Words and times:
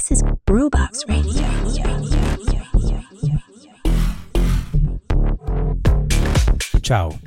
This 0.00 0.12
is 0.12 0.22
Brewbox 0.46 1.06
Radio. 1.08 1.44
Ciao, 6.80 7.18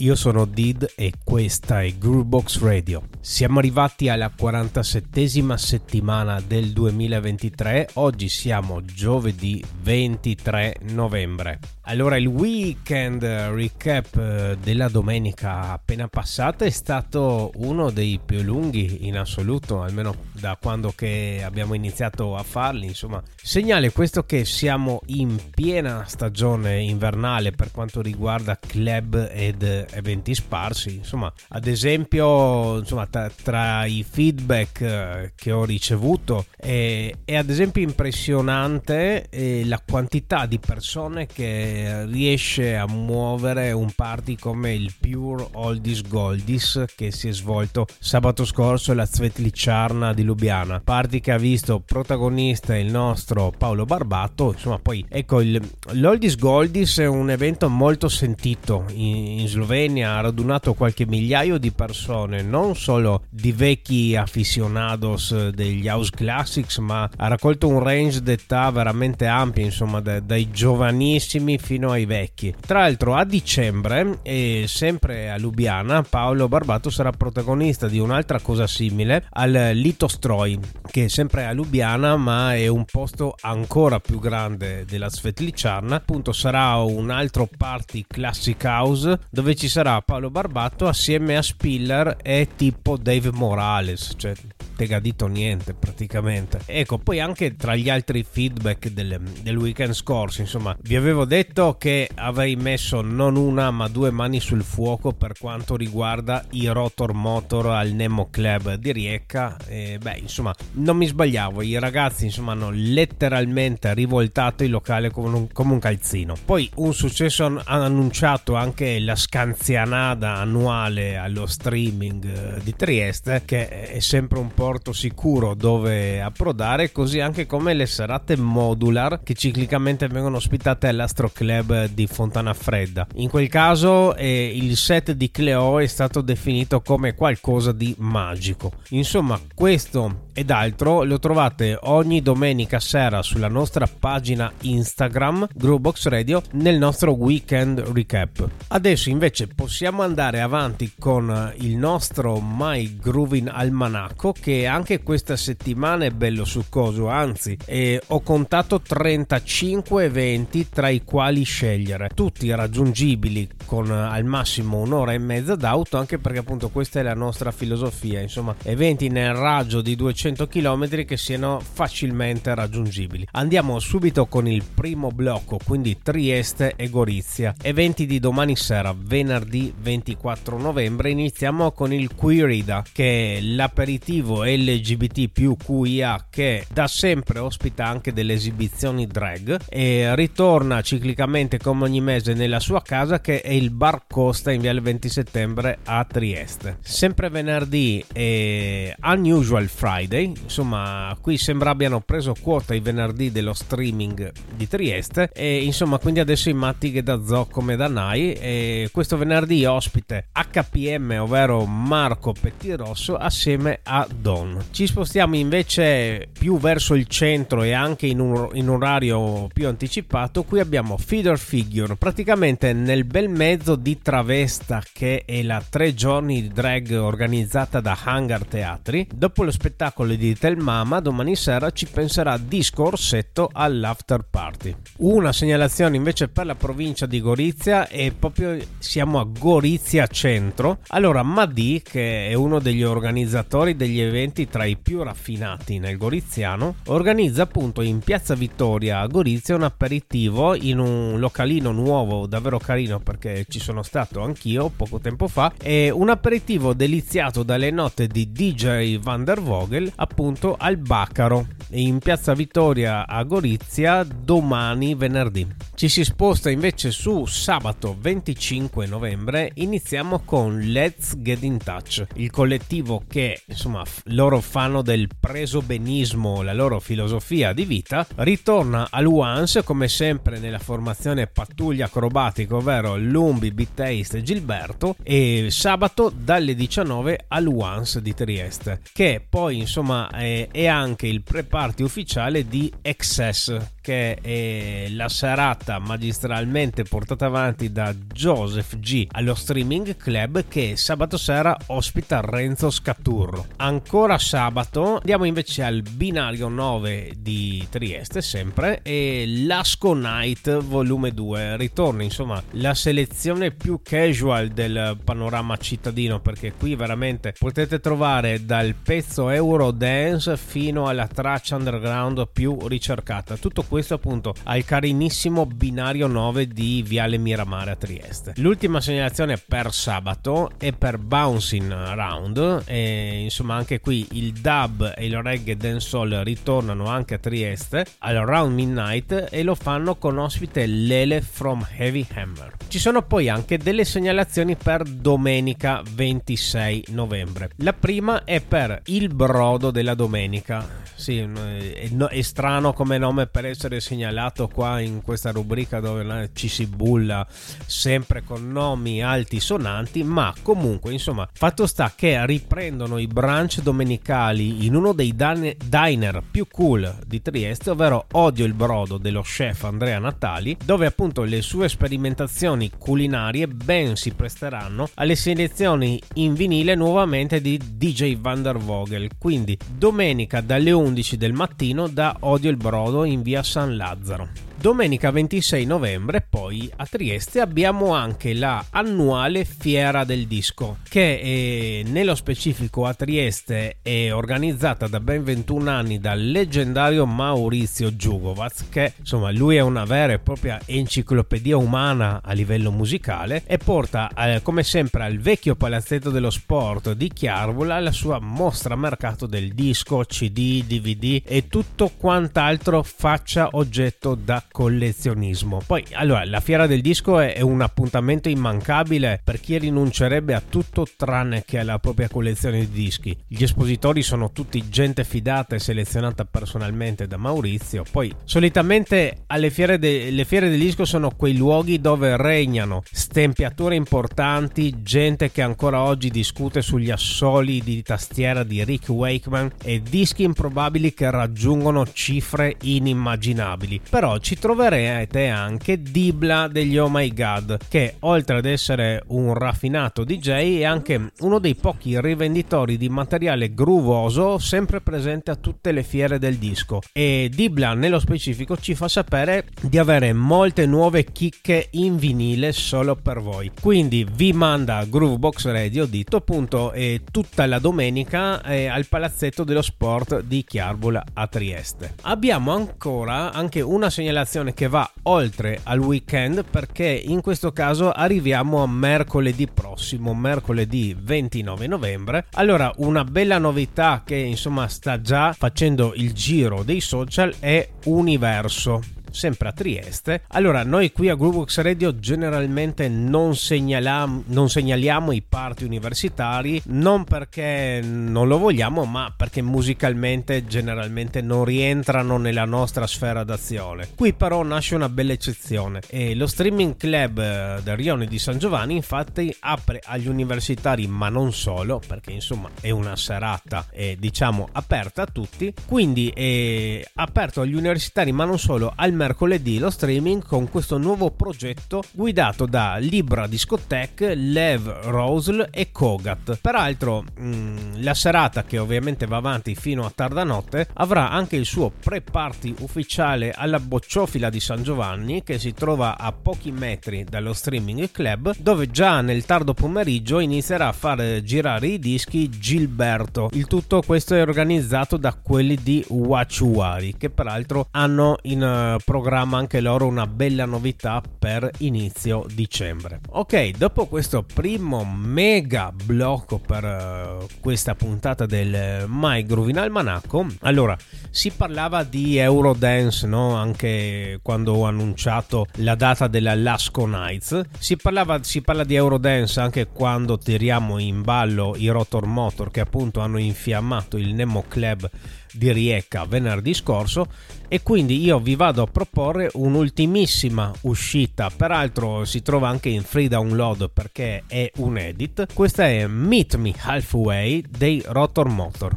io 0.00 0.14
sono 0.14 0.44
Did 0.44 0.92
e 0.94 1.12
questa 1.24 1.82
è 1.82 1.92
Groovebox 1.96 2.60
Radio. 2.60 3.08
Siamo 3.20 3.58
arrivati 3.58 4.08
alla 4.08 4.30
47esima 4.36 5.54
settimana 5.54 6.40
del 6.40 6.70
2023, 6.70 7.90
oggi 7.94 8.28
siamo 8.28 8.84
giovedì 8.84 9.62
23 9.82 10.76
novembre. 10.90 11.58
Allora, 11.88 12.16
il 12.16 12.26
weekend 12.26 13.24
recap 13.24 14.14
eh, 14.16 14.58
della 14.62 14.88
domenica 14.88 15.72
appena 15.72 16.06
passata 16.06 16.64
è 16.66 16.70
stato 16.70 17.50
uno 17.56 17.90
dei 17.90 18.20
più 18.24 18.42
lunghi 18.42 19.06
in 19.06 19.16
assoluto, 19.16 19.82
almeno 19.82 20.14
da 20.32 20.56
quando 20.60 20.94
abbiamo 21.42 21.74
iniziato 21.74 22.36
a 22.36 22.42
farli. 22.42 22.86
Insomma, 22.86 23.22
segnale 23.34 23.90
questo 23.90 24.24
che 24.24 24.44
siamo 24.44 25.00
in 25.06 25.38
piena 25.50 26.04
stagione 26.06 26.82
invernale 26.82 27.52
per 27.52 27.70
quanto 27.72 28.02
riguarda 28.02 28.58
club 28.58 29.30
ed 29.32 29.86
eventi 29.92 30.34
sparsi. 30.34 30.96
Insomma, 30.96 31.32
ad 31.48 31.66
esempio, 31.66 32.78
insomma, 32.78 33.06
tra, 33.06 33.30
tra 33.42 33.84
i 33.84 34.04
feedback 34.08 34.80
eh, 34.80 35.32
che 35.34 35.52
ho 35.52 35.64
ricevuto 35.64 36.46
è, 36.56 37.12
è 37.24 37.36
ad 37.36 37.50
esempio 37.50 37.82
impressionante 37.82 39.28
eh, 39.28 39.62
la 39.64 39.82
quantità 39.84 40.46
di 40.46 40.58
persone 40.58 41.26
che 41.26 42.04
riesce 42.06 42.76
a 42.76 42.86
muovere 42.86 43.72
un 43.72 43.90
party 43.92 44.36
come 44.36 44.74
il 44.74 44.94
Pure 44.98 45.48
Oldies 45.52 46.02
Goldies 46.02 46.84
che 46.94 47.10
si 47.10 47.28
è 47.28 47.32
svolto 47.32 47.86
sabato 47.98 48.44
scorso 48.44 48.92
alla 48.92 49.06
Svetliciarna 49.06 50.12
di 50.12 50.22
Lubiana. 50.22 50.80
Party 50.82 51.20
che 51.20 51.32
ha 51.32 51.38
visto 51.38 51.80
protagonista 51.80 52.76
il 52.76 52.90
nostro 52.90 53.52
Paolo 53.56 53.84
Barbato. 53.84 54.52
Insomma, 54.52 54.78
poi 54.78 55.04
ecco, 55.08 55.40
il, 55.40 55.60
l'Oldies 55.92 56.36
Goldies 56.36 56.98
è 56.98 57.06
un 57.06 57.30
evento 57.30 57.68
molto 57.68 58.08
sentito 58.08 58.84
in, 58.92 59.40
in 59.40 59.48
Slovenia, 59.48 59.77
ha 59.86 60.20
radunato 60.20 60.74
qualche 60.74 61.06
migliaio 61.06 61.58
di 61.58 61.70
persone, 61.70 62.42
non 62.42 62.74
solo 62.74 63.22
di 63.30 63.52
vecchi 63.52 64.16
aficionados 64.16 65.50
degli 65.50 65.88
house 65.88 66.10
classics, 66.14 66.78
ma 66.78 67.08
ha 67.16 67.28
raccolto 67.28 67.68
un 67.68 67.82
range 67.82 68.22
d'età 68.22 68.70
veramente 68.70 69.26
ampio, 69.26 69.64
insomma, 69.64 70.00
da, 70.00 70.20
dai 70.20 70.50
giovanissimi 70.50 71.58
fino 71.58 71.90
ai 71.90 72.04
vecchi. 72.06 72.54
Tra 72.58 72.80
l'altro 72.80 73.14
a 73.14 73.24
dicembre, 73.24 74.18
e 74.22 74.64
sempre 74.66 75.30
a 75.30 75.38
Lubiana, 75.38 76.02
Paolo 76.02 76.48
Barbato 76.48 76.90
sarà 76.90 77.10
protagonista 77.10 77.88
di 77.88 77.98
un'altra 77.98 78.40
cosa 78.40 78.66
simile 78.66 79.26
al 79.30 79.70
Litostroy, 79.74 80.58
che 80.90 81.04
è 81.04 81.08
sempre 81.08 81.44
a 81.44 81.52
Lubiana 81.52 82.16
ma 82.16 82.54
è 82.54 82.66
un 82.66 82.84
posto 82.84 83.36
ancora 83.40 84.00
più 84.00 84.18
grande 84.18 84.84
della 84.84 85.08
Svetliciarna. 85.08 85.96
Appunto 85.96 86.32
sarà 86.32 86.74
un 86.76 87.10
altro 87.10 87.48
party 87.56 88.04
classic 88.06 88.62
house 88.64 89.18
dove 89.30 89.54
ci 89.54 89.67
sarà 89.68 90.00
Paolo 90.02 90.30
Barbato 90.30 90.86
assieme 90.86 91.36
a 91.36 91.42
Spiller 91.42 92.16
e 92.22 92.48
tipo 92.56 92.96
Dave 92.96 93.30
Morales, 93.32 94.14
cioè 94.16 94.32
tegadito 94.78 95.26
niente 95.26 95.74
praticamente. 95.74 96.60
Ecco, 96.64 96.98
poi 96.98 97.18
anche 97.18 97.56
tra 97.56 97.74
gli 97.74 97.90
altri 97.90 98.24
feedback 98.28 98.90
del, 98.90 99.20
del 99.42 99.56
weekend 99.56 99.92
scorso, 99.92 100.40
insomma, 100.40 100.76
vi 100.82 100.94
avevo 100.94 101.24
detto 101.24 101.76
che 101.76 102.08
avrei 102.14 102.54
messo 102.54 103.00
non 103.00 103.34
una 103.34 103.72
ma 103.72 103.88
due 103.88 104.12
mani 104.12 104.38
sul 104.38 104.62
fuoco 104.62 105.12
per 105.12 105.32
quanto 105.36 105.74
riguarda 105.74 106.44
i 106.52 106.68
rotor 106.68 107.12
motor 107.12 107.66
al 107.66 107.90
Nemo 107.90 108.28
Club 108.30 108.74
di 108.74 108.92
Riecca. 108.92 109.56
E 109.66 109.98
beh, 110.00 110.18
insomma, 110.18 110.54
non 110.74 110.96
mi 110.96 111.06
sbagliavo, 111.06 111.62
i 111.62 111.76
ragazzi 111.76 112.26
insomma 112.26 112.52
hanno 112.52 112.70
letteralmente 112.70 113.92
rivoltato 113.94 114.62
il 114.62 114.70
locale 114.70 115.10
come 115.10 115.36
un, 115.36 115.52
come 115.52 115.72
un 115.72 115.80
calzino. 115.80 116.36
Poi 116.44 116.70
un 116.76 116.94
successo 116.94 117.46
ha 117.46 117.62
annunciato 117.82 118.54
anche 118.54 119.00
la 119.00 119.16
scanzianada 119.16 120.36
annuale 120.36 121.16
allo 121.16 121.46
streaming 121.46 122.24
eh, 122.24 122.62
di 122.62 122.76
Trieste, 122.76 123.42
che 123.44 123.68
è 123.68 123.98
sempre 123.98 124.38
un 124.38 124.54
po' 124.54 124.66
porto 124.68 124.92
sicuro 124.92 125.54
dove 125.54 126.20
approdare, 126.20 126.92
così 126.92 127.20
anche 127.20 127.46
come 127.46 127.72
le 127.72 127.86
serate 127.86 128.36
modular 128.36 129.22
che 129.22 129.32
ciclicamente 129.32 130.08
vengono 130.08 130.36
ospitate 130.36 130.88
all'Astro 130.88 131.30
Club 131.32 131.86
di 131.86 132.06
Fontana 132.06 132.52
Fredda. 132.52 133.06
In 133.14 133.30
quel 133.30 133.48
caso 133.48 134.14
eh, 134.14 134.52
il 134.54 134.76
set 134.76 135.12
di 135.12 135.30
Cleo 135.30 135.78
è 135.78 135.86
stato 135.86 136.20
definito 136.20 136.82
come 136.82 137.14
qualcosa 137.14 137.72
di 137.72 137.94
magico. 137.96 138.72
Insomma, 138.90 139.40
questo 139.54 140.26
ed 140.38 140.52
altro 140.52 141.02
lo 141.02 141.18
trovate 141.18 141.76
ogni 141.82 142.22
domenica 142.22 142.78
sera 142.78 143.22
sulla 143.22 143.48
nostra 143.48 143.88
pagina 143.88 144.52
Instagram 144.60 145.48
Groovebox 145.52 146.06
Radio 146.06 146.42
nel 146.52 146.78
nostro 146.78 147.10
weekend 147.10 147.80
recap. 147.80 148.48
Adesso 148.68 149.10
invece 149.10 149.48
possiamo 149.48 150.02
andare 150.02 150.40
avanti 150.40 150.92
con 150.96 151.54
il 151.56 151.76
nostro 151.76 152.40
My 152.40 152.98
Grooving 153.00 153.50
Almanacco 153.52 154.32
che 154.32 154.68
anche 154.68 155.02
questa 155.02 155.34
settimana 155.34 156.04
è 156.04 156.10
bello 156.10 156.44
succoso, 156.44 157.08
anzi 157.08 157.58
eh, 157.64 158.00
ho 158.06 158.20
contato 158.20 158.80
35 158.80 160.04
eventi 160.04 160.68
tra 160.68 160.88
i 160.88 161.02
quali 161.02 161.42
scegliere, 161.42 162.10
tutti 162.14 162.48
raggiungibili 162.54 163.48
con 163.64 163.90
al 163.90 164.24
massimo 164.24 164.78
un'ora 164.78 165.14
e 165.14 165.18
mezza 165.18 165.56
d'auto 165.56 165.98
anche 165.98 166.18
perché 166.18 166.38
appunto 166.38 166.68
questa 166.68 167.00
è 167.00 167.02
la 167.02 167.14
nostra 167.14 167.50
filosofia, 167.50 168.20
insomma 168.20 168.54
eventi 168.62 169.08
nel 169.08 169.34
raggio 169.34 169.80
di 169.80 169.96
200 169.96 170.26
200 170.28 170.46
km 170.46 171.04
che 171.04 171.16
siano 171.16 171.60
facilmente 171.60 172.54
raggiungibili. 172.54 173.26
Andiamo 173.32 173.78
subito 173.78 174.26
con 174.26 174.46
il 174.46 174.62
primo 174.62 175.10
blocco, 175.10 175.58
quindi 175.64 175.98
Trieste 176.02 176.74
e 176.76 176.90
Gorizia. 176.90 177.54
Eventi 177.62 178.04
di 178.04 178.18
domani 178.18 178.54
sera, 178.56 178.94
venerdì 178.96 179.72
24 179.76 180.58
novembre, 180.58 181.10
iniziamo 181.10 181.72
con 181.72 181.92
il 181.92 182.14
Quirida, 182.14 182.84
che 182.92 183.36
è 183.36 183.40
l'aperitivo 183.40 184.44
LGBT 184.44 185.28
più 185.28 185.56
QIA 185.56 186.26
che 186.28 186.66
da 186.70 186.86
sempre 186.86 187.38
ospita 187.38 187.86
anche 187.86 188.12
delle 188.12 188.34
esibizioni 188.34 189.06
drag 189.06 189.58
e 189.68 190.14
ritorna 190.14 190.82
ciclicamente 190.82 191.58
come 191.58 191.84
ogni 191.84 192.00
mese 192.00 192.34
nella 192.34 192.60
sua 192.60 192.82
casa 192.82 193.20
che 193.20 193.40
è 193.40 193.52
il 193.52 193.70
Bar 193.70 194.02
Costa 194.06 194.52
in 194.52 194.60
Viale 194.60 194.80
20 194.80 195.08
Settembre 195.08 195.78
a 195.84 196.04
Trieste. 196.04 196.78
Sempre 196.80 197.30
venerdì 197.30 198.04
è 198.12 198.94
Unusual 199.02 199.68
Friday 199.68 200.17
Friday, 200.18 200.32
insomma 200.42 201.16
qui 201.20 201.38
sembra 201.38 201.70
abbiano 201.70 202.00
preso 202.00 202.34
quota 202.40 202.74
i 202.74 202.80
venerdì 202.80 203.30
dello 203.30 203.52
streaming 203.52 204.32
di 204.56 204.66
Trieste 204.66 205.30
e 205.32 205.62
insomma 205.62 205.98
quindi 205.98 206.18
adesso 206.18 206.48
i 206.48 206.54
matti 206.54 206.90
che 206.90 207.02
da 207.02 207.22
Zoo 207.24 207.46
come 207.46 207.76
da 207.76 207.86
Nai 207.86 208.32
e 208.32 208.88
questo 208.90 209.16
venerdì 209.16 209.64
ospite 209.64 210.28
HPM 210.32 211.18
ovvero 211.20 211.64
Marco 211.66 212.34
Pettirosso 212.38 213.16
assieme 213.16 213.80
a 213.84 214.06
Don. 214.12 214.64
Ci 214.70 214.86
spostiamo 214.86 215.36
invece 215.36 216.28
più 216.36 216.58
verso 216.58 216.94
il 216.94 217.06
centro 217.06 217.62
e 217.62 217.72
anche 217.72 218.06
in 218.06 218.18
un, 218.18 218.48
in 218.54 218.68
orario 218.68 219.48
più 219.52 219.68
anticipato, 219.68 220.42
qui 220.42 220.58
abbiamo 220.58 220.96
Feeder 220.96 221.38
Figure 221.38 221.96
praticamente 221.96 222.72
nel 222.72 223.04
bel 223.04 223.28
mezzo 223.28 223.76
di 223.76 224.00
Travesta 224.00 224.82
che 224.92 225.22
è 225.24 225.42
la 225.42 225.62
tre 225.68 225.94
giorni 225.94 226.42
di 226.42 226.48
drag 226.48 226.90
organizzata 226.90 227.80
da 227.80 227.96
Hangar 228.02 228.44
Teatri. 228.44 229.06
Dopo 229.14 229.44
lo 229.44 229.50
spettacolo 229.50 230.07
di 230.16 230.36
Telmama, 230.36 231.00
domani 231.00 231.36
sera 231.36 231.70
ci 231.70 231.86
penserà 231.86 232.38
Disco 232.38 232.84
Orsetto 232.84 233.50
all'after 233.52 234.24
party. 234.28 234.74
Una 234.98 235.32
segnalazione 235.32 235.96
invece 235.96 236.28
per 236.28 236.46
la 236.46 236.54
provincia 236.54 237.06
di 237.06 237.20
Gorizia 237.20 237.88
e 237.88 238.12
proprio 238.16 238.56
siamo 238.78 239.20
a 239.20 239.24
Gorizia 239.24 240.06
Centro. 240.06 240.78
Allora, 240.88 241.22
Madi, 241.22 241.82
che 241.84 242.28
è 242.28 242.34
uno 242.34 242.58
degli 242.58 242.82
organizzatori 242.82 243.76
degli 243.76 244.00
eventi 244.00 244.48
tra 244.48 244.64
i 244.64 244.76
più 244.76 245.02
raffinati 245.02 245.78
nel 245.78 245.96
Goriziano, 245.96 246.76
organizza 246.86 247.42
appunto 247.42 247.82
in 247.82 247.98
Piazza 247.98 248.34
Vittoria 248.34 249.00
a 249.00 249.06
Gorizia 249.06 249.54
un 249.54 249.64
aperitivo 249.64 250.54
in 250.54 250.78
un 250.78 251.18
localino 251.18 251.72
nuovo, 251.72 252.26
davvero 252.26 252.58
carino 252.58 253.00
perché 253.00 253.44
ci 253.48 253.58
sono 253.58 253.82
stato 253.82 254.22
anch'io 254.22 254.70
poco 254.74 254.98
tempo 254.98 255.28
fa, 255.28 255.52
e 255.60 255.90
un 255.90 256.08
aperitivo 256.08 256.74
deliziato 256.74 257.42
dalle 257.42 257.70
note 257.70 258.06
di 258.06 258.30
DJ 258.30 258.98
Van 258.98 259.24
der 259.24 259.40
Vogel 259.40 259.87
appunto 259.96 260.56
al 260.58 260.76
Baccaro 260.76 261.46
in 261.70 261.98
piazza 261.98 262.32
Vittoria 262.34 263.06
a 263.06 263.22
Gorizia 263.24 264.04
domani 264.04 264.94
venerdì. 264.94 265.46
Ci 265.74 265.88
si 265.88 266.02
sposta 266.02 266.50
invece 266.50 266.90
su 266.90 267.24
sabato 267.26 267.96
25 268.00 268.86
novembre, 268.86 269.52
iniziamo 269.54 270.22
con 270.24 270.58
Let's 270.58 271.16
Get 271.18 271.42
in 271.42 271.58
Touch, 271.58 272.04
il 272.14 272.30
collettivo 272.30 273.04
che 273.06 273.42
insomma 273.46 273.84
loro 274.06 274.40
fanno 274.40 274.82
del 274.82 275.08
preso 275.20 275.62
benismo 275.62 276.42
la 276.42 276.52
loro 276.52 276.80
filosofia 276.80 277.52
di 277.52 277.64
vita, 277.64 278.06
ritorna 278.16 278.88
al 278.90 279.06
Once 279.06 279.62
come 279.62 279.86
sempre 279.88 280.38
nella 280.38 280.58
formazione 280.58 281.26
pattuglia 281.28 281.86
acrobatica 281.86 282.56
ovvero 282.56 282.96
Lumbi, 282.96 283.52
Bittaste 283.52 284.18
e 284.18 284.22
Gilberto 284.22 284.96
e 285.02 285.46
sabato 285.50 286.12
dalle 286.14 286.54
19 286.54 287.26
al 287.28 287.46
Once 287.46 288.02
di 288.02 288.14
Trieste 288.14 288.80
che 288.92 289.24
poi 289.26 289.58
insomma 289.58 289.77
è, 290.10 290.48
è 290.50 290.66
anche 290.66 291.06
il 291.06 291.22
pre-party 291.22 291.82
ufficiale 291.82 292.46
di 292.46 292.72
Excess, 292.82 293.56
che 293.80 294.16
è 294.16 294.88
la 294.90 295.08
serata 295.08 295.78
magistralmente 295.78 296.82
portata 296.82 297.26
avanti 297.26 297.72
da 297.72 297.94
Joseph 297.94 298.76
G 298.78 299.06
allo 299.12 299.34
Streaming 299.34 299.96
Club 299.96 300.44
che 300.46 300.76
sabato 300.76 301.16
sera 301.16 301.56
ospita 301.66 302.20
Renzo 302.20 302.70
Scatturro. 302.70 303.46
Ancora 303.56 304.18
sabato 304.18 304.96
andiamo 304.96 305.24
invece 305.24 305.62
al 305.62 305.82
binario 305.82 306.48
9 306.48 307.14
di 307.18 307.66
Trieste 307.70 308.20
sempre 308.20 308.80
e 308.82 309.24
Lasco 309.46 309.94
Night 309.94 310.58
volume 310.58 311.12
2. 311.12 311.56
Ritorna 311.56 312.02
insomma 312.02 312.42
la 312.52 312.74
selezione 312.74 313.52
più 313.52 313.80
casual 313.82 314.48
del 314.48 314.98
panorama 315.02 315.56
cittadino 315.56 316.20
perché 316.20 316.52
qui 316.52 316.74
veramente 316.74 317.34
potete 317.38 317.80
trovare 317.80 318.44
dal 318.44 318.74
pezzo 318.74 319.30
Eurodance 319.68 320.36
fino 320.38 320.86
alla 320.86 321.06
traccia 321.06 321.56
underground 321.56 322.28
più 322.32 322.56
ricercata. 322.66 323.36
Tutto 323.36 323.62
questo 323.62 323.94
appunto 323.94 324.34
al 324.44 324.64
carinissimo 324.64 325.44
binario 325.44 326.06
9 326.06 326.48
di 326.48 326.82
Viale 326.82 327.18
Miramare 327.18 327.72
a 327.72 327.76
Trieste. 327.76 328.32
L'ultima 328.36 328.80
segnalazione 328.80 329.36
per 329.36 329.72
sabato 329.72 330.52
è 330.56 330.72
per 330.72 330.96
Bouncing 330.98 331.70
Round 331.70 332.62
e 332.66 333.20
insomma 333.24 333.56
anche 333.56 333.80
qui 333.80 334.06
il 334.12 334.32
dub 334.32 334.94
e 334.96 335.06
il 335.06 335.22
reggae 335.22 335.56
dancehall 335.56 336.22
ritornano 336.22 336.86
anche 336.86 337.14
a 337.14 337.18
Trieste 337.18 337.84
al 337.98 338.16
Round 338.16 338.54
Midnight 338.54 339.28
e 339.30 339.42
lo 339.42 339.54
fanno 339.54 339.96
con 339.96 340.16
ospite 340.16 340.64
Lele 340.66 341.20
from 341.20 341.66
Heavy 341.76 342.06
Hammer. 342.14 342.56
Ci 342.68 342.78
sono 342.78 343.02
poi 343.02 343.28
anche 343.28 343.58
delle 343.58 343.84
segnalazioni 343.84 344.56
per 344.56 344.82
domenica 344.82 345.82
26 345.94 346.86
novembre. 346.88 347.50
La 347.56 347.72
prima 347.72 348.24
è 348.24 348.40
per 348.40 348.82
Il 348.86 349.08
Brodo 349.58 349.70
della 349.72 349.94
Domenica. 349.94 350.86
Sì, 350.94 351.18
è, 351.18 351.90
è 351.90 352.22
strano 352.22 352.72
come 352.72 352.96
nome 352.96 353.26
per 353.26 353.44
essere 353.44 353.80
segnalato 353.80 354.48
qua 354.48 354.80
in 354.80 355.02
questa 355.02 355.30
rubrica 355.30 355.80
dove 355.80 356.30
ci 356.32 356.48
si 356.48 356.66
bulla 356.66 357.26
sempre 357.66 358.22
con 358.24 358.50
nomi 358.50 359.02
alti 359.02 359.40
sonanti, 359.40 360.02
ma 360.02 360.32
comunque, 360.42 360.92
insomma, 360.92 361.28
fatto 361.32 361.66
sta 361.66 361.92
che 361.94 362.24
riprendono 362.24 362.98
i 362.98 363.06
brunch 363.06 363.60
domenicali 363.60 364.64
in 364.66 364.74
uno 364.74 364.92
dei 364.92 365.14
diner 365.14 366.22
più 366.28 366.46
cool 366.50 366.98
di 367.06 367.20
Trieste, 367.20 367.70
ovvero 367.70 368.06
Odio 368.12 368.44
il 368.44 368.54
brodo 368.54 368.96
dello 368.96 369.22
chef 369.22 369.64
Andrea 369.64 369.98
Natali, 369.98 370.56
dove 370.64 370.86
appunto 370.86 371.22
le 371.22 371.42
sue 371.42 371.68
sperimentazioni 371.68 372.70
culinarie 372.76 373.48
ben 373.48 373.96
si 373.96 374.12
presteranno 374.12 374.88
alle 374.94 375.16
selezioni 375.16 376.00
in 376.14 376.34
vinile 376.34 376.74
nuovamente 376.74 377.40
di 377.40 377.58
DJ 377.58 378.16
Van 378.18 378.42
der 378.42 378.56
Vogel. 378.56 379.10
Quindi 379.18 379.47
domenica 379.72 380.40
dalle 380.40 380.72
11 380.72 381.16
del 381.16 381.32
mattino 381.32 381.86
da 381.86 382.16
Odio 382.20 382.50
il 382.50 382.56
brodo 382.56 383.04
in 383.04 383.22
via 383.22 383.42
San 383.42 383.76
Lazzaro. 383.76 384.47
Domenica 384.60 385.12
26 385.12 385.66
novembre 385.66 386.20
poi 386.28 386.68
a 386.78 386.84
Trieste 386.84 387.38
abbiamo 387.38 387.94
anche 387.94 388.34
la 388.34 388.64
annuale 388.70 389.44
Fiera 389.44 390.02
del 390.02 390.26
Disco 390.26 390.78
che 390.88 391.20
è, 391.20 391.88
nello 391.88 392.16
specifico 392.16 392.84
a 392.84 392.92
Trieste 392.92 393.76
è 393.80 394.12
organizzata 394.12 394.88
da 394.88 394.98
ben 394.98 395.22
21 395.22 395.70
anni 395.70 396.00
dal 396.00 396.20
leggendario 396.20 397.06
Maurizio 397.06 397.94
Giugovac 397.94 398.68
che 398.68 398.94
insomma 398.98 399.30
lui 399.30 399.54
è 399.54 399.60
una 399.60 399.84
vera 399.84 400.14
e 400.14 400.18
propria 400.18 400.60
enciclopedia 400.64 401.56
umana 401.56 402.20
a 402.24 402.32
livello 402.32 402.72
musicale 402.72 403.44
e 403.46 403.58
porta 403.58 404.10
eh, 404.12 404.42
come 404.42 404.64
sempre 404.64 405.04
al 405.04 405.18
vecchio 405.18 405.54
palazzetto 405.54 406.10
dello 406.10 406.30
sport 406.30 406.94
di 406.94 407.12
Chiarvola 407.12 407.78
la 407.78 407.92
sua 407.92 408.18
mostra 408.18 408.74
mercato 408.74 409.26
del 409.26 409.52
disco, 409.52 409.98
CD, 410.00 410.64
DVD 410.64 411.22
e 411.24 411.46
tutto 411.46 411.92
quant'altro 411.96 412.82
faccia 412.82 413.50
oggetto 413.52 414.16
da 414.16 414.42
collezionismo. 414.50 415.60
Poi, 415.64 415.84
allora, 415.92 416.24
la 416.24 416.40
fiera 416.40 416.66
del 416.66 416.80
disco 416.80 417.18
è, 417.20 417.40
un 417.40 417.60
appuntamento 417.60 418.28
immancabile 418.28 419.20
per 419.22 419.40
chi 419.40 419.58
rinuncerebbe 419.58 420.34
a 420.34 420.42
tutto 420.46 420.86
tranne 420.96 421.44
che 421.44 421.58
alla 421.58 421.78
propria 421.78 422.08
collezione 422.08 422.60
di 422.60 422.70
dischi. 422.70 423.16
Gli 423.26 423.42
espositori 423.42 424.02
sono 424.02 424.32
tutti 424.32 424.68
gente 424.68 425.04
fidata 425.04 425.54
e 425.54 425.58
selezionata 425.58 426.24
personalmente 426.24 427.06
da 427.06 427.16
Maurizio. 427.16 427.84
Poi, 427.90 428.14
solitamente 428.24 429.24
alle 429.26 429.50
fiere, 429.50 429.78
de, 429.78 430.10
le 430.10 430.24
fiere 430.24 430.48
del 430.50 430.58
disco 430.58 430.84
sono 430.84 431.10
quei 431.10 431.36
luoghi 431.36 431.80
dove 431.80 432.16
regnano 432.16 432.82
stempiature 432.90 433.74
importanti, 433.74 434.82
gente 434.82 435.30
che 435.30 435.42
ancora 435.42 435.82
oggi 435.82 436.10
discute 436.10 436.62
sugli 436.62 436.90
assoli 436.90 437.62
di 437.62 437.82
tastiera 437.82 438.42
di 438.42 438.64
Rick 438.64 438.88
Wakeman 438.88 439.52
e 439.62 439.82
dischi 439.82 440.22
improbabili 440.22 440.94
che 440.94 441.10
raggiungono 441.10 441.86
cifre 441.86 442.56
inimmaginabili. 442.60 443.80
Però 443.88 444.18
ci 444.18 444.38
troverete 444.48 445.26
anche 445.26 445.82
Dibla 445.82 446.48
degli 446.48 446.78
Oh 446.78 446.88
My 446.88 447.12
God, 447.12 447.58
che 447.68 447.96
oltre 447.98 448.38
ad 448.38 448.46
essere 448.46 449.02
un 449.08 449.34
raffinato 449.34 450.04
DJ 450.04 450.60
è 450.60 450.64
anche 450.64 451.12
uno 451.18 451.38
dei 451.38 451.54
pochi 451.54 452.00
rivenditori 452.00 452.78
di 452.78 452.88
materiale 452.88 453.52
groovoso 453.52 454.38
sempre 454.38 454.80
presente 454.80 455.30
a 455.30 455.36
tutte 455.36 455.70
le 455.70 455.82
fiere 455.82 456.18
del 456.18 456.36
disco. 456.36 456.80
E 456.94 457.30
Dibla 457.30 457.74
nello 457.74 457.98
specifico 457.98 458.56
ci 458.56 458.74
fa 458.74 458.88
sapere 458.88 459.48
di 459.60 459.76
avere 459.76 460.14
molte 460.14 460.64
nuove 460.64 461.04
chicche 461.04 461.68
in 461.72 461.98
vinile 461.98 462.52
solo 462.52 462.96
per 462.96 463.20
voi. 463.20 463.50
Quindi 463.60 464.06
vi 464.10 464.32
manda 464.32 464.82
Groovebox 464.86 465.44
Radio, 465.44 465.84
dito 465.84 466.16
appunto, 466.16 466.72
e 466.72 467.02
tutta 467.10 467.44
la 467.44 467.58
domenica 467.58 468.42
eh, 468.44 468.66
al 468.66 468.86
palazzetto 468.86 469.44
dello 469.44 469.60
sport 469.60 470.22
di 470.22 470.42
Chiarbola 470.42 471.04
a 471.12 471.26
Trieste. 471.26 471.96
Abbiamo 472.04 472.54
ancora 472.54 473.30
anche 473.30 473.60
una 473.60 473.90
segnalazione 473.90 474.27
informazione 474.28 474.52
che 474.52 474.68
va 474.68 474.90
oltre 475.04 475.60
al 475.62 475.78
weekend 475.78 476.44
perché 476.44 476.86
in 476.86 477.22
questo 477.22 477.50
caso 477.50 477.90
arriviamo 477.90 478.62
a 478.62 478.66
mercoledì 478.66 479.46
prossimo, 479.46 480.12
mercoledì 480.12 480.94
29 480.98 481.66
novembre. 481.66 482.26
Allora, 482.34 482.70
una 482.76 483.04
bella 483.04 483.38
novità 483.38 484.02
che 484.04 484.16
insomma 484.16 484.68
sta 484.68 485.00
già 485.00 485.32
facendo 485.32 485.92
il 485.94 486.12
giro 486.12 486.62
dei 486.62 486.80
social 486.80 487.34
è 487.38 487.66
Universo 487.84 488.96
sempre 489.10 489.48
a 489.48 489.52
Trieste. 489.52 490.22
Allora, 490.28 490.62
noi 490.62 490.92
qui 490.92 491.08
a 491.08 491.14
Groovebox 491.14 491.60
Radio 491.60 491.98
generalmente 491.98 492.88
non 492.88 493.36
segnaliamo, 493.36 494.24
non 494.26 494.48
segnaliamo 494.48 495.12
i 495.12 495.22
party 495.22 495.64
universitari, 495.64 496.60
non 496.66 497.04
perché 497.04 497.80
non 497.82 498.28
lo 498.28 498.38
vogliamo, 498.38 498.84
ma 498.84 499.12
perché 499.16 499.42
musicalmente 499.42 500.46
generalmente 500.46 501.20
non 501.20 501.44
rientrano 501.44 502.18
nella 502.18 502.44
nostra 502.44 502.86
sfera 502.86 503.24
d'azione. 503.24 503.88
Qui 503.94 504.12
però 504.12 504.42
nasce 504.42 504.74
una 504.74 504.88
bella 504.88 505.12
eccezione 505.12 505.80
e 505.88 506.14
lo 506.14 506.26
streaming 506.26 506.76
club 506.76 507.18
eh, 507.18 507.60
del 507.62 507.76
Rione 507.76 508.06
di 508.06 508.18
San 508.18 508.38
Giovanni 508.38 508.76
infatti 508.76 509.34
apre 509.40 509.80
agli 509.84 510.08
universitari, 510.08 510.86
ma 510.86 511.08
non 511.08 511.32
solo, 511.32 511.80
perché 511.86 512.10
insomma 512.10 512.48
è 512.60 512.70
una 512.70 512.96
serata 512.96 513.66
eh, 513.70 513.96
diciamo 513.98 514.48
aperta 514.52 515.02
a 515.02 515.06
tutti, 515.06 515.52
quindi 515.66 516.08
è 516.10 516.84
aperto 516.94 517.40
agli 517.40 517.54
universitari, 517.54 518.12
ma 518.12 518.24
non 518.24 518.38
solo, 518.38 518.72
al 518.74 518.92
mercoledì 518.98 519.60
lo 519.60 519.70
streaming 519.70 520.26
con 520.26 520.50
questo 520.50 520.76
nuovo 520.76 521.12
progetto 521.12 521.84
guidato 521.92 522.46
da 522.46 522.78
Libra 522.78 523.28
Discotech, 523.28 524.12
Lev 524.16 524.86
Rosel 524.86 525.48
e 525.52 525.70
Kogat. 525.70 526.40
Peraltro 526.40 527.04
mh, 527.16 527.26
mm, 527.26 527.58
la 527.76 527.94
serata 527.94 528.42
che 528.42 528.58
ovviamente 528.58 529.06
va 529.06 529.18
avanti 529.18 529.54
fino 529.54 529.86
a 529.86 529.92
tarda 529.94 530.24
notte 530.24 530.66
avrà 530.74 531.10
anche 531.10 531.36
il 531.36 531.44
suo 531.44 531.70
pre-party 531.70 532.56
ufficiale 532.58 533.30
alla 533.30 533.60
bocciofila 533.60 534.30
di 534.30 534.40
San 534.40 534.64
Giovanni 534.64 535.22
che 535.22 535.38
si 535.38 535.54
trova 535.54 535.96
a 535.96 536.10
pochi 536.10 536.50
metri 536.50 537.04
dallo 537.04 537.32
streaming 537.32 537.92
club 537.92 538.34
dove 538.36 538.68
già 538.68 539.00
nel 539.00 539.24
tardo 539.24 539.54
pomeriggio 539.54 540.18
inizierà 540.18 540.66
a 540.66 540.72
far 540.72 541.22
girare 541.22 541.68
i 541.68 541.78
dischi 541.78 542.28
Gilberto. 542.28 543.28
Il 543.34 543.46
tutto 543.46 543.80
questo 543.86 544.16
è 544.16 544.22
organizzato 544.22 544.96
da 544.96 545.14
quelli 545.14 545.54
di 545.54 545.84
Wachuari 545.86 546.96
che 546.98 547.10
peraltro 547.10 547.68
hanno 547.70 548.16
in 548.22 548.42
uh, 548.42 548.82
programma 548.88 549.36
anche 549.36 549.60
loro 549.60 549.86
una 549.86 550.06
bella 550.06 550.46
novità 550.46 551.02
per 551.18 551.50
inizio 551.58 552.24
dicembre. 552.32 553.00
Ok, 553.10 553.50
dopo 553.50 553.84
questo 553.84 554.22
primo 554.22 554.82
mega 554.82 555.70
blocco 555.70 556.38
per 556.38 556.64
uh, 556.64 557.26
questa 557.38 557.74
puntata 557.74 558.24
del 558.24 558.86
My 558.88 559.24
Groove 559.24 559.50
in 559.50 559.58
Almanacco, 559.58 560.24
allora 560.40 560.74
si 561.10 561.30
parlava 561.30 561.82
di 561.82 562.16
Eurodance, 562.16 563.06
no? 563.06 563.34
Anche 563.34 564.20
quando 564.22 564.54
ho 564.54 564.64
annunciato 564.64 565.44
la 565.56 565.74
data 565.74 566.06
della 566.06 566.34
Lasco 566.34 566.86
Nights, 566.86 567.42
si, 567.58 567.76
parlava, 567.76 568.22
si 568.22 568.40
parla 568.40 568.64
di 568.64 568.74
Eurodance 568.74 569.38
anche 569.38 569.66
quando 569.66 570.16
tiriamo 570.16 570.78
in 570.78 571.02
ballo 571.02 571.54
i 571.58 571.68
Rotor 571.68 572.06
Motor 572.06 572.50
che 572.50 572.60
appunto 572.60 573.00
hanno 573.00 573.18
infiammato 573.18 573.98
il 573.98 574.14
Nemo 574.14 574.44
Club 574.48 574.88
di 575.32 575.52
Rieca 575.52 576.04
venerdì 576.04 576.54
scorso 576.54 577.06
e 577.48 577.62
quindi 577.62 578.02
io 578.02 578.18
vi 578.18 578.36
vado 578.36 578.62
a 578.62 578.66
proporre 578.66 579.30
un'ultimissima 579.32 580.52
uscita, 580.62 581.30
peraltro 581.30 582.04
si 582.04 582.22
trova 582.22 582.48
anche 582.48 582.68
in 582.68 582.82
free 582.82 583.08
download 583.08 583.70
perché 583.72 584.24
è 584.26 584.50
un 584.56 584.78
edit. 584.78 585.32
Questa 585.32 585.66
è 585.66 585.86
Meet 585.86 586.36
Me 586.36 586.54
Halfway 586.58 587.44
dei 587.48 587.82
Rotor 587.86 588.28
Motor. 588.28 588.76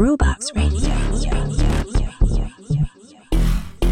Brewbox 0.00 0.54
Radio. 0.54 0.88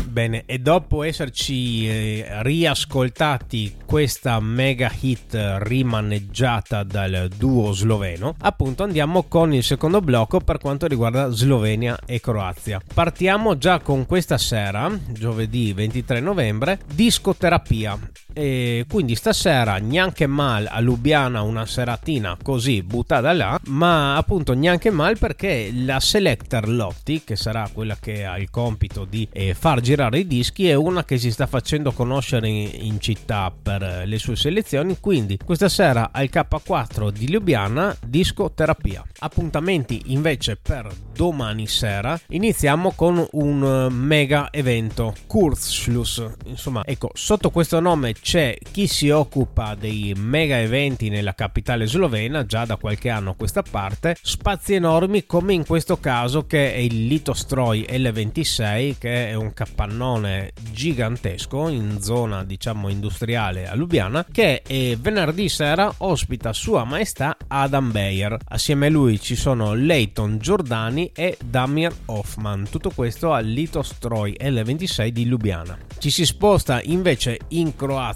Bene, 0.06 0.44
e 0.46 0.58
dopo 0.58 1.02
esserci 1.02 1.86
eh, 1.86 2.42
riascoltati 2.42 3.76
questa 3.84 4.40
mega 4.40 4.90
hit 5.00 5.36
rimaneggiata 5.58 6.82
dal 6.82 7.28
duo 7.36 7.72
sloveno, 7.72 8.34
appunto 8.40 8.84
andiamo 8.84 9.24
con 9.24 9.52
il 9.52 9.62
secondo 9.62 10.00
blocco 10.00 10.40
per 10.40 10.56
quanto 10.56 10.86
riguarda 10.86 11.28
Slovenia 11.28 11.98
e 12.06 12.20
Croazia. 12.20 12.80
Partiamo 12.94 13.58
già 13.58 13.80
con 13.80 14.06
questa 14.06 14.38
sera, 14.38 14.90
giovedì 15.10 15.74
23 15.74 16.20
novembre, 16.20 16.80
discoterapia. 16.90 17.98
E 18.38 18.84
quindi 18.88 19.16
stasera 19.16 19.78
neanche 19.78 20.28
mal 20.28 20.68
a 20.70 20.78
Lubiana 20.78 21.42
una 21.42 21.66
seratina 21.66 22.36
così 22.40 22.84
buttata 22.84 23.32
là, 23.32 23.58
ma 23.64 24.14
appunto 24.14 24.54
neanche 24.54 24.90
mal 24.90 25.18
perché 25.18 25.72
la 25.74 25.98
Selector 25.98 26.68
Lotti, 26.68 27.24
che 27.24 27.34
sarà 27.34 27.68
quella 27.72 27.96
che 28.00 28.24
ha 28.24 28.38
il 28.38 28.48
compito 28.48 29.04
di 29.04 29.26
eh, 29.32 29.54
far 29.54 29.80
girare 29.80 30.20
i 30.20 30.26
dischi, 30.28 30.68
è 30.68 30.74
una 30.74 31.04
che 31.04 31.18
si 31.18 31.32
sta 31.32 31.48
facendo 31.48 31.90
conoscere 31.90 32.46
in, 32.46 32.70
in 32.74 33.00
città 33.00 33.52
per 33.60 33.82
eh, 33.82 34.06
le 34.06 34.18
sue 34.18 34.36
selezioni. 34.36 34.98
Quindi 35.00 35.36
questa 35.44 35.68
sera 35.68 36.10
al 36.12 36.30
K4 36.32 37.10
di 37.10 37.32
Lubiana 37.32 37.96
discoterapia. 38.06 39.04
Appuntamenti 39.18 40.00
invece 40.12 40.54
per 40.54 40.86
domani 41.12 41.66
sera. 41.66 42.16
Iniziamo 42.28 42.92
con 42.92 43.26
un 43.32 43.88
eh, 43.90 43.92
mega 43.92 44.52
evento, 44.52 45.12
Kurzschluss. 45.26 46.24
Insomma, 46.44 46.84
ecco, 46.84 47.10
sotto 47.14 47.50
questo 47.50 47.80
nome 47.80 48.14
c'è 48.28 48.58
chi 48.72 48.86
si 48.86 49.08
occupa 49.08 49.74
dei 49.74 50.12
mega 50.14 50.60
eventi 50.60 51.08
nella 51.08 51.34
capitale 51.34 51.86
slovena 51.86 52.44
già 52.44 52.66
da 52.66 52.76
qualche 52.76 53.08
anno 53.08 53.30
a 53.30 53.34
questa 53.34 53.62
parte, 53.62 54.18
spazi 54.20 54.74
enormi 54.74 55.24
come 55.24 55.54
in 55.54 55.64
questo 55.64 55.98
caso 55.98 56.44
che 56.44 56.74
è 56.74 56.76
il 56.76 57.06
Litostroy 57.06 57.86
L26 57.88 58.98
che 58.98 59.30
è 59.30 59.32
un 59.32 59.54
capannone 59.54 60.52
gigantesco 60.70 61.68
in 61.68 62.02
zona 62.02 62.44
diciamo 62.44 62.90
industriale 62.90 63.66
a 63.66 63.74
Lubiana 63.74 64.26
che 64.30 64.62
venerdì 65.00 65.48
sera 65.48 65.90
ospita 65.96 66.52
Sua 66.52 66.84
Maestà 66.84 67.34
Adam 67.46 67.90
Beyer. 67.90 68.36
Assieme 68.48 68.88
a 68.88 68.90
lui 68.90 69.18
ci 69.18 69.36
sono 69.36 69.72
Leighton 69.72 70.36
Giordani 70.36 71.10
e 71.14 71.38
Damir 71.42 71.94
Hoffman. 72.04 72.66
Tutto 72.68 72.90
questo 72.94 73.32
al 73.32 73.46
Litostroy 73.46 74.36
L26 74.38 75.06
di 75.08 75.24
Lubiana. 75.24 75.78
Ci 75.96 76.10
si 76.10 76.26
sposta 76.26 76.82
invece 76.82 77.38
in 77.48 77.74
Croazia 77.74 78.07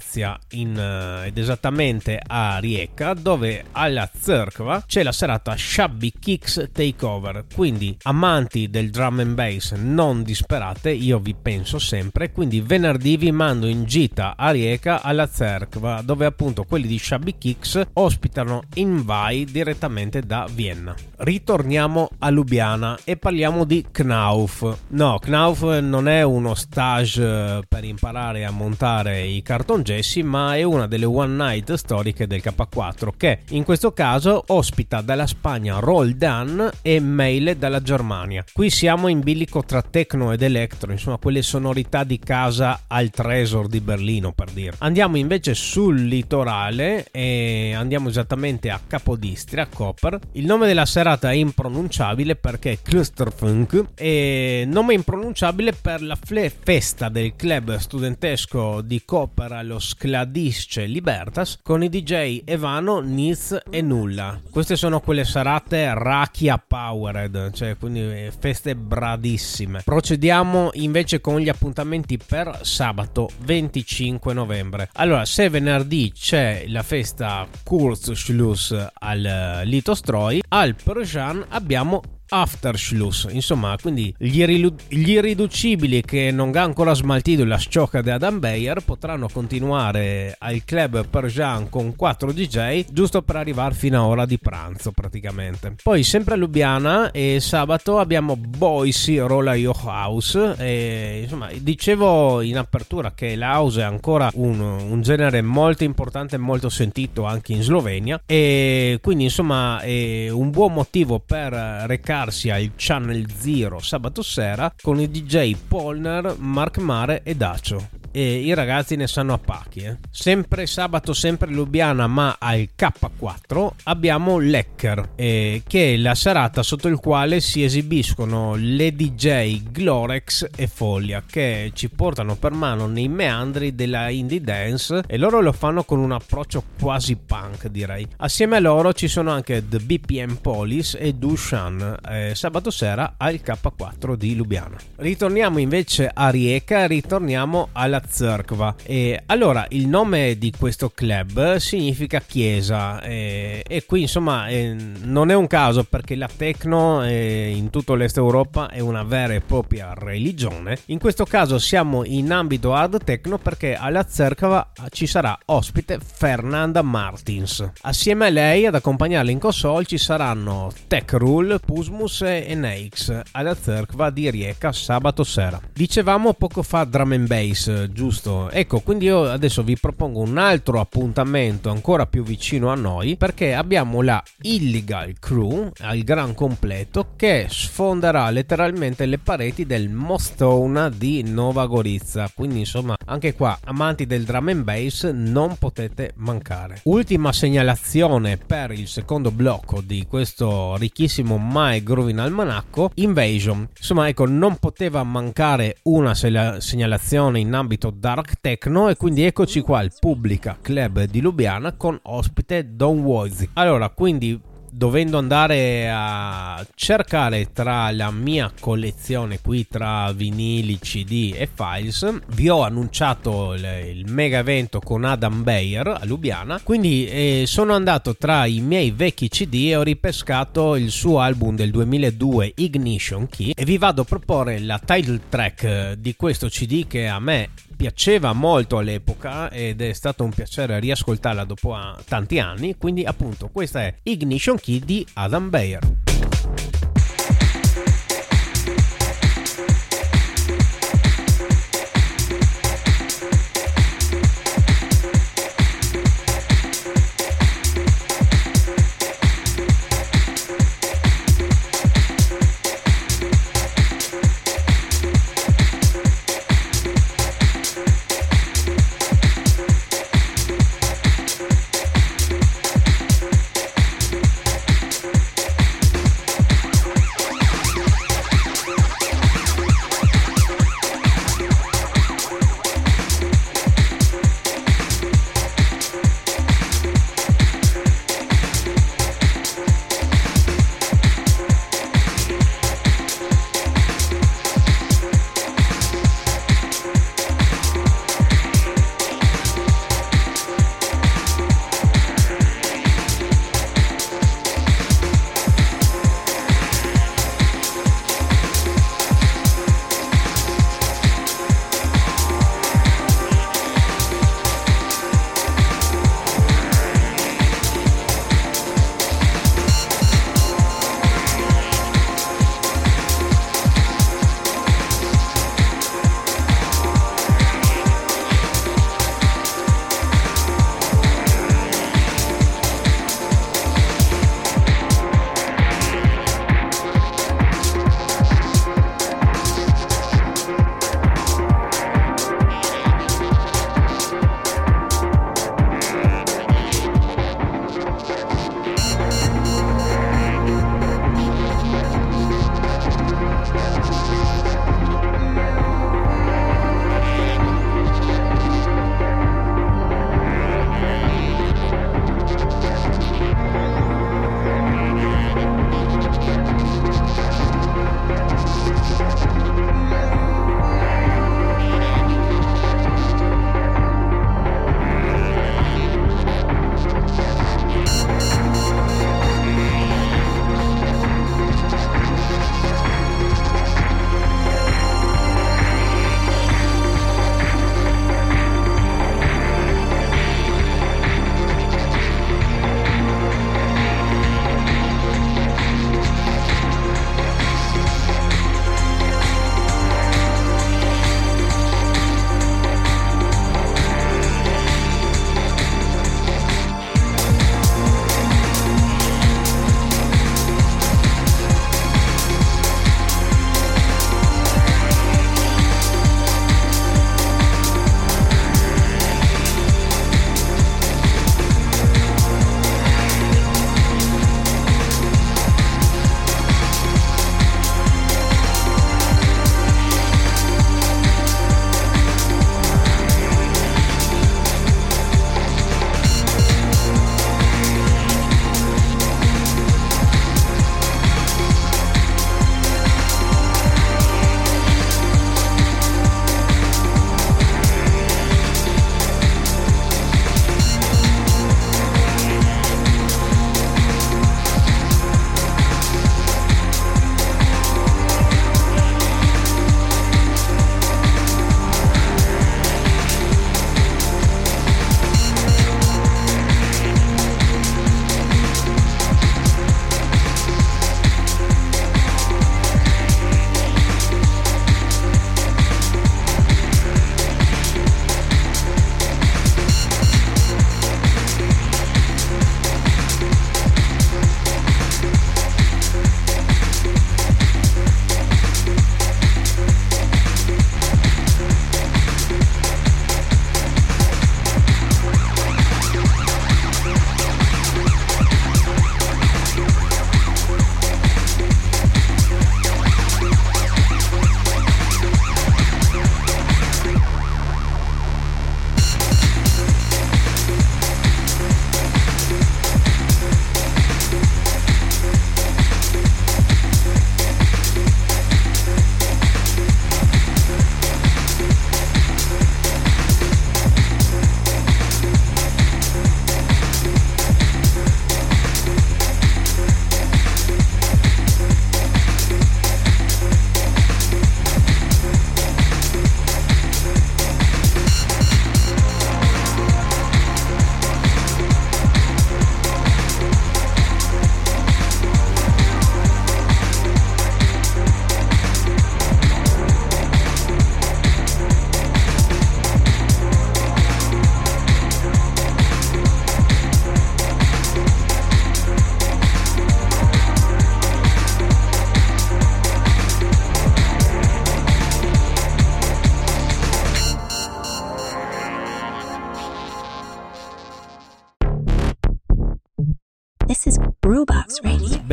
in, 0.51 0.77
eh, 0.77 1.27
ed 1.27 1.37
esattamente 1.37 2.19
a 2.25 2.59
Rijeka 2.59 3.13
dove 3.13 3.65
alla 3.71 4.09
Zerkva 4.13 4.83
c'è 4.87 5.03
la 5.03 5.11
serata 5.11 5.55
Shabby 5.57 6.13
Kicks 6.19 6.69
Takeover. 6.71 7.45
Quindi 7.53 7.97
amanti 8.03 8.69
del 8.69 8.89
drum 8.89 9.19
and 9.19 9.33
bass 9.33 9.73
non 9.73 10.23
disperate, 10.23 10.91
io 10.91 11.19
vi 11.19 11.35
penso 11.39 11.79
sempre. 11.79 12.31
Quindi 12.31 12.61
venerdì 12.61 13.17
vi 13.17 13.31
mando 13.31 13.67
in 13.67 13.85
gita 13.85 14.35
a 14.37 14.51
Rijeka 14.51 15.01
alla 15.01 15.27
Zerkva 15.27 16.01
dove 16.01 16.25
appunto 16.25 16.63
quelli 16.63 16.87
di 16.87 16.99
Shabby 16.99 17.37
Kicks 17.37 17.81
ospitano 17.93 18.63
Invai 18.75 19.45
direttamente 19.45 20.21
da 20.21 20.47
Vienna. 20.51 20.95
Ritorniamo 21.17 22.09
a 22.19 22.29
Lubiana 22.29 22.97
e 23.03 23.17
parliamo 23.17 23.63
di 23.63 23.85
Knauf. 23.91 24.77
No, 24.89 25.19
Knauf 25.19 25.79
non 25.79 26.07
è 26.07 26.21
uno 26.23 26.53
stage 26.53 27.21
eh, 27.23 27.61
per 27.67 27.83
imparare 27.83 28.45
a 28.45 28.51
montare 28.51 29.21
i 29.25 29.41
cartongessi, 29.83 30.23
ma 30.23 30.55
è 30.55 30.63
una 30.63 30.87
delle 30.87 31.05
one 31.05 31.35
night 31.35 31.73
storiche 31.73 32.25
del 32.25 32.41
K4 32.43 33.09
che 33.17 33.39
in 33.49 33.63
questo 33.63 33.91
caso 33.91 34.43
ospita 34.47 35.01
dalla 35.01 35.27
Spagna 35.27 35.79
Roll 35.79 36.11
Dan 36.11 36.69
e 36.81 36.99
Meile 36.99 37.57
dalla 37.57 37.81
Germania. 37.81 38.43
Qui 38.51 38.69
siamo 38.69 39.09
in 39.09 39.19
bilico 39.19 39.63
tra 39.63 39.81
techno 39.81 40.31
ed 40.31 40.41
electro, 40.41 40.91
insomma 40.91 41.17
quelle 41.17 41.41
sonorità 41.41 42.03
di 42.03 42.17
casa 42.17 42.83
al 42.87 43.09
Tresor 43.09 43.67
di 43.67 43.81
Berlino 43.81 44.31
per 44.31 44.49
dire. 44.51 44.75
Andiamo 44.79 45.17
invece 45.17 45.53
sul 45.53 46.01
litorale 46.01 47.05
e 47.11 47.73
andiamo 47.75 48.09
esattamente 48.09 48.69
a 48.69 48.79
Capodistria, 48.85 49.67
Koper. 49.67 50.19
Il 50.33 50.45
nome 50.45 50.65
della 50.65 50.85
serata 50.85 51.31
è 51.31 51.35
impronunciabile 51.35 52.35
perché 52.35 52.71
è 52.71 52.77
Clusterfunk 52.81 53.85
e 53.95 54.63
nome 54.65 54.93
impronunciabile 54.93 55.73
per 55.73 56.01
la 56.01 56.15
fle- 56.15 56.49
festa 56.49 57.09
del 57.09 57.35
club 57.35 57.75
studentesco 57.75 58.81
di 58.81 59.01
Koper 59.03 59.51
allo 59.51 59.72
Skladisce 59.79 60.85
Libertas 60.85 61.59
con 61.61 61.83
i 61.83 61.89
DJ 61.89 62.41
Evano, 62.45 62.99
Niz 62.99 63.57
e 63.69 63.81
Nulla. 63.81 64.39
Queste 64.49 64.75
sono 64.75 64.99
quelle 64.99 65.23
serate 65.25 65.93
Rachia 65.93 66.57
Powered, 66.57 67.51
cioè 67.53 67.77
quindi 67.77 67.99
eh, 67.99 68.31
feste 68.37 68.75
bradissime. 68.75 69.81
Procediamo 69.83 70.69
invece 70.73 71.21
con 71.21 71.39
gli 71.39 71.49
appuntamenti 71.49 72.17
per 72.17 72.59
sabato 72.63 73.29
25 73.39 74.33
novembre. 74.33 74.89
Allora, 74.93 75.25
se 75.25 75.49
venerdì 75.49 76.11
c'è 76.11 76.65
la 76.67 76.83
festa 76.83 77.47
Kurzschluss 77.63 78.87
al 78.93 79.25
eh, 79.25 79.65
Litostroy, 79.65 80.41
al 80.49 80.75
Persian 80.75 81.45
abbiamo 81.49 82.01
Afterschluss, 82.35 83.27
insomma, 83.29 83.75
quindi 83.79 84.11
gli, 84.17 84.39
irrilu- 84.39 84.81
gli 84.87 85.11
irriducibili 85.11 86.01
che 86.01 86.31
non 86.31 86.51
ha 86.55 86.63
ancora 86.63 86.95
smaltito 86.95 87.45
la 87.45 87.57
sciocca 87.57 88.01
di 88.01 88.09
Adam 88.09 88.39
Beyer 88.39 88.81
potranno 88.83 89.29
continuare 89.31 90.35
al 90.39 90.63
club 90.65 91.05
Persian 91.07 91.69
con 91.69 91.95
4 91.95 92.31
DJ 92.31 92.85
giusto 92.89 93.21
per 93.21 93.35
arrivare 93.35 93.75
fino 93.75 94.01
a 94.01 94.07
ora 94.07 94.25
di 94.25 94.39
pranzo 94.39 94.91
praticamente. 94.91 95.75
Poi 95.83 96.01
sempre 96.01 96.33
a 96.33 96.37
Lubiana 96.37 97.11
e 97.11 97.37
sabato 97.39 97.99
abbiamo 97.99 98.35
Boise 98.35 99.19
Rolla 99.19 99.53
Your 99.53 99.77
House 99.83 100.55
e 100.57 101.19
insomma 101.21 101.49
dicevo 101.55 102.41
in 102.41 102.57
apertura 102.57 103.13
che 103.13 103.35
la 103.35 103.59
house 103.59 103.81
è 103.81 103.83
ancora 103.83 104.31
un, 104.33 104.59
un 104.59 105.01
genere 105.03 105.43
molto 105.43 105.83
importante 105.83 106.37
e 106.37 106.39
molto 106.39 106.69
sentito 106.69 107.25
anche 107.25 107.53
in 107.53 107.61
Slovenia 107.61 108.19
e 108.25 108.97
quindi 109.03 109.25
insomma 109.25 109.81
è 109.81 110.29
un 110.29 110.49
buon 110.49 110.73
motivo 110.73 111.19
per 111.19 111.83
recarsi 112.23 112.49
al 112.49 112.71
Channel 112.75 113.31
Zero 113.31 113.79
sabato 113.79 114.21
sera 114.21 114.73
con 114.81 114.99
i 114.99 115.09
DJ 115.09 115.55
Polner, 115.67 116.35
Mark 116.37 116.77
Mare 116.77 117.23
e 117.23 117.35
Dacio 117.35 118.02
e 118.13 118.35
i 118.35 118.53
ragazzi 118.53 118.95
ne 118.95 119.07
sanno 119.07 119.33
a 119.33 119.39
pacchi. 119.39 119.79
eh. 119.79 119.97
Sempre 120.11 120.67
sabato, 120.67 121.13
sempre 121.13 121.49
Lubiana, 121.49 122.05
ma 122.05 122.35
al 122.39 122.69
K4 122.77 123.69
abbiamo 123.85 124.37
Lecker, 124.37 125.13
eh, 125.15 125.63
che 125.65 125.93
è 125.93 125.97
la 125.97 126.13
serata 126.13 126.61
sotto 126.61 126.87
il 126.87 126.97
quale 126.97 127.41
si 127.41 127.63
esibiscono 127.63 128.53
le 128.55 128.95
DJ 128.95 129.63
Glorex 129.71 130.47
e 130.55 130.67
Foglia, 130.67 131.23
che 131.25 131.71
ci 131.73 131.89
portano 131.89 132.35
per 132.35 132.51
mano 132.51 132.85
nei 132.85 133.07
meandri 133.07 133.73
della 133.73 134.09
indie 134.09 134.41
dance 134.41 135.03
e 135.07 135.17
loro 135.17 135.41
lo 135.41 135.51
fanno 135.51 135.83
con 135.83 135.97
un 135.97 136.11
approccio 136.11 136.63
quasi 136.79 137.15
punk, 137.15 137.67
direi. 137.67 138.07
Assieme 138.17 138.57
a 138.57 138.59
loro 138.59 138.93
ci 138.93 139.07
sono 139.07 139.31
anche 139.31 139.67
The 139.67 139.79
BPM 139.79 140.35
Police 140.35 140.99
e 140.99 141.13
Dushan, 141.13 141.97
eh, 142.07 142.33
sabato 142.35 142.69
sera 142.69 143.15
al 143.17 143.41
K4 143.43 144.13
di 144.13 144.35
Lubiana. 144.35 144.77
Ritorniamo 144.97 145.57
invece 145.57 146.11
a 146.13 146.29
Rieca, 146.29 146.85
ritorniamo 146.85 147.69
alla 147.71 148.01
Zerkva. 148.07 148.75
E 148.83 149.21
allora 149.25 149.65
il 149.69 149.87
nome 149.87 150.37
di 150.37 150.51
questo 150.57 150.91
club 150.93 151.55
significa 151.57 152.21
chiesa 152.21 153.01
e, 153.01 153.63
e 153.67 153.85
qui 153.85 154.01
insomma 154.01 154.47
eh, 154.47 154.75
non 155.03 155.31
è 155.31 155.33
un 155.33 155.47
caso 155.47 155.83
perché 155.83 156.15
la 156.15 156.29
techno 156.35 157.03
eh, 157.03 157.53
in 157.55 157.69
tutto 157.69 157.95
l'est 157.95 158.17
Europa 158.17 158.69
è 158.69 158.79
una 158.79 159.03
vera 159.03 159.33
e 159.33 159.41
propria 159.41 159.93
religione. 159.95 160.77
In 160.87 160.99
questo 160.99 161.25
caso 161.25 161.59
siamo 161.59 162.03
in 162.05 162.31
ambito 162.31 162.73
hard 162.73 163.03
techno 163.03 163.37
perché 163.37 163.75
alla 163.75 164.05
Zerkva 164.07 164.71
ci 164.89 165.07
sarà 165.07 165.37
ospite 165.45 165.99
Fernanda 166.03 166.81
Martins. 166.81 167.71
Assieme 167.81 168.27
a 168.27 168.29
lei 168.29 168.65
ad 168.65 168.75
accompagnarla 168.75 169.31
in 169.31 169.39
console 169.39 169.85
ci 169.85 169.97
saranno 169.97 170.71
Tech 170.87 171.11
Rule, 171.13 171.59
Pusmus 171.59 172.21
e 172.21 172.53
Neix 172.55 173.21
alla 173.31 173.55
Zerkva 173.55 174.09
di 174.09 174.29
Rieca 174.29 174.71
sabato 174.71 175.23
sera. 175.23 175.59
Dicevamo 175.73 176.33
poco 176.33 176.63
fa 176.63 176.83
drum 176.83 177.11
and 177.13 177.27
bass, 177.27 177.83
giusto? 177.93 178.49
Ecco, 178.49 178.79
quindi 178.81 179.05
io 179.05 179.29
adesso 179.29 179.63
vi 179.63 179.77
propongo 179.79 180.19
un 180.19 180.37
altro 180.37 180.79
appuntamento 180.79 181.69
ancora 181.69 182.05
più 182.05 182.23
vicino 182.23 182.69
a 182.69 182.75
noi 182.75 183.15
perché 183.15 183.53
abbiamo 183.53 184.01
la 184.01 184.21
Illegal 184.41 185.13
Crew 185.19 185.71
al 185.79 185.99
gran 185.99 186.33
completo 186.33 187.13
che 187.15 187.45
sfonderà 187.49 188.29
letteralmente 188.29 189.05
le 189.05 189.19
pareti 189.19 189.65
del 189.65 189.89
Mostona 189.89 190.89
di 190.89 191.23
Nova 191.23 191.65
Gorizia. 191.67 192.29
Quindi 192.33 192.59
insomma, 192.59 192.95
anche 193.05 193.33
qua 193.33 193.57
amanti 193.63 194.05
del 194.05 194.23
drum 194.23 194.47
and 194.49 194.63
bass 194.63 195.09
non 195.11 195.55
potete 195.57 196.13
mancare. 196.15 196.81
Ultima 196.83 197.31
segnalazione 197.31 198.37
per 198.37 198.71
il 198.71 198.87
secondo 198.87 199.31
blocco 199.31 199.81
di 199.81 200.05
questo 200.07 200.75
ricchissimo 200.77 201.37
My 201.39 201.81
Groovin 201.83 202.19
Almanacco, 202.19 202.91
Invasion. 202.95 203.67
Insomma, 203.77 204.07
ecco, 204.07 204.25
non 204.25 204.57
poteva 204.57 205.03
mancare 205.03 205.77
una 205.83 206.13
segnalazione 206.15 207.39
in 207.39 207.53
ambito 207.53 207.82
dark 207.91 208.35
techno 208.41 208.89
e 208.89 208.95
quindi 208.95 209.23
eccoci 209.23 209.61
qua 209.61 209.79
al 209.79 209.91
Pubblica 209.99 210.57
Club 210.61 211.03
di 211.05 211.21
Lubiana 211.21 211.73
con 211.73 211.99
ospite 212.03 212.75
Don 212.75 212.99
Wozzy. 212.99 213.49
Allora, 213.53 213.89
quindi 213.89 214.39
dovendo 214.73 215.19
andare 215.19 215.89
a 215.89 216.65
cercare 216.73 217.51
tra 217.53 217.91
la 217.91 218.09
mia 218.09 218.51
collezione 218.59 219.39
qui 219.39 219.67
tra 219.67 220.11
vinili, 220.13 220.79
CD 220.79 221.33
e 221.35 221.47
files, 221.53 222.19
vi 222.29 222.49
ho 222.49 222.63
annunciato 222.63 223.53
il, 223.53 223.65
il 223.95 224.11
mega 224.11 224.39
evento 224.39 224.79
con 224.79 225.03
Adam 225.03 225.43
Bayer 225.43 225.87
a 225.87 226.01
Lubiana. 226.05 226.59
Quindi 226.63 227.07
eh, 227.07 227.43
sono 227.45 227.73
andato 227.73 228.15
tra 228.15 228.45
i 228.45 228.59
miei 228.61 228.91
vecchi 228.91 229.29
CD 229.29 229.67
e 229.67 229.75
ho 229.75 229.83
ripescato 229.83 230.75
il 230.75 230.89
suo 230.89 231.19
album 231.19 231.55
del 231.55 231.69
2002 231.69 232.53
Ignition 232.55 233.27
Key 233.27 233.51
e 233.55 233.65
vi 233.65 233.77
vado 233.77 234.01
a 234.01 234.05
proporre 234.05 234.59
la 234.59 234.79
title 234.83 235.21
track 235.29 235.93
di 235.93 236.15
questo 236.15 236.47
CD 236.47 236.87
che 236.87 237.07
a 237.07 237.19
me 237.19 237.49
piaceva 237.83 238.31
molto 238.31 238.77
all'epoca 238.77 239.51
ed 239.51 239.81
è 239.81 239.91
stato 239.91 240.23
un 240.23 240.29
piacere 240.29 240.79
riascoltarla 240.79 241.43
dopo 241.43 241.75
ah, 241.75 242.01
tanti 242.07 242.39
anni. 242.39 242.77
Quindi, 242.77 243.03
appunto, 243.03 243.49
questa 243.49 243.81
è 243.81 243.93
Ignition 244.03 244.57
Key 244.57 244.79
di 244.79 245.05
Adam 245.15 245.49
Bayer. 245.49 246.02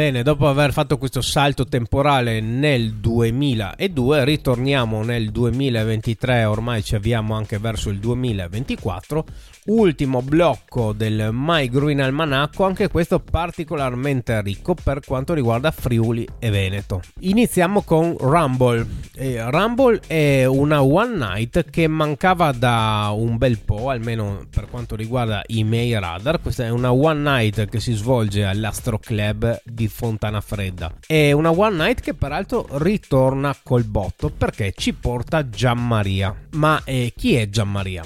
Bene, 0.00 0.22
dopo 0.22 0.48
aver 0.48 0.72
fatto 0.72 0.96
questo 0.96 1.20
salto 1.20 1.66
temporale 1.66 2.40
nel 2.40 2.94
2002, 2.94 4.24
ritorniamo 4.24 5.02
nel 5.02 5.30
2023, 5.30 6.44
ormai 6.44 6.82
ci 6.82 6.94
avviamo 6.94 7.34
anche 7.34 7.58
verso 7.58 7.90
il 7.90 7.98
2024. 7.98 9.24
Ultimo 9.62 10.22
blocco 10.22 10.94
del 10.94 11.28
My 11.32 11.68
Green 11.68 12.00
Almanacco, 12.00 12.64
anche 12.64 12.88
questo 12.88 13.20
particolarmente 13.20 14.40
ricco 14.40 14.74
per 14.74 15.00
quanto 15.04 15.34
riguarda 15.34 15.70
Friuli 15.70 16.26
e 16.38 16.48
Veneto. 16.48 17.02
Iniziamo 17.20 17.82
con 17.82 18.16
Rumble. 18.18 18.86
Rumble 19.18 20.00
è 20.06 20.46
una 20.46 20.82
one 20.82 21.14
night 21.14 21.68
che 21.68 21.86
mancava 21.88 22.52
da 22.52 23.12
un 23.14 23.36
bel 23.36 23.58
po', 23.58 23.90
almeno 23.90 24.46
per 24.48 24.66
quanto 24.70 24.96
riguarda 24.96 25.42
i 25.48 25.62
miei 25.62 25.92
radar. 25.92 26.40
Questa 26.40 26.64
è 26.64 26.70
una 26.70 26.90
one 26.90 27.20
night 27.20 27.68
che 27.68 27.80
si 27.80 27.92
svolge 27.92 28.46
all'Astro 28.46 28.98
Club 28.98 29.60
di 29.62 29.88
Fontana 29.90 30.40
Fredda. 30.40 30.94
È 31.06 31.32
una 31.32 31.50
one 31.50 31.76
night 31.76 32.00
che 32.00 32.14
peraltro 32.14 32.66
ritorna 32.78 33.54
col 33.62 33.84
botto 33.84 34.30
perché 34.30 34.72
ci 34.74 34.94
porta 34.94 35.48
Gianmaria. 35.50 36.34
Ma 36.52 36.80
eh, 36.84 37.12
chi 37.14 37.34
è 37.34 37.48
Gianmaria? 37.50 38.02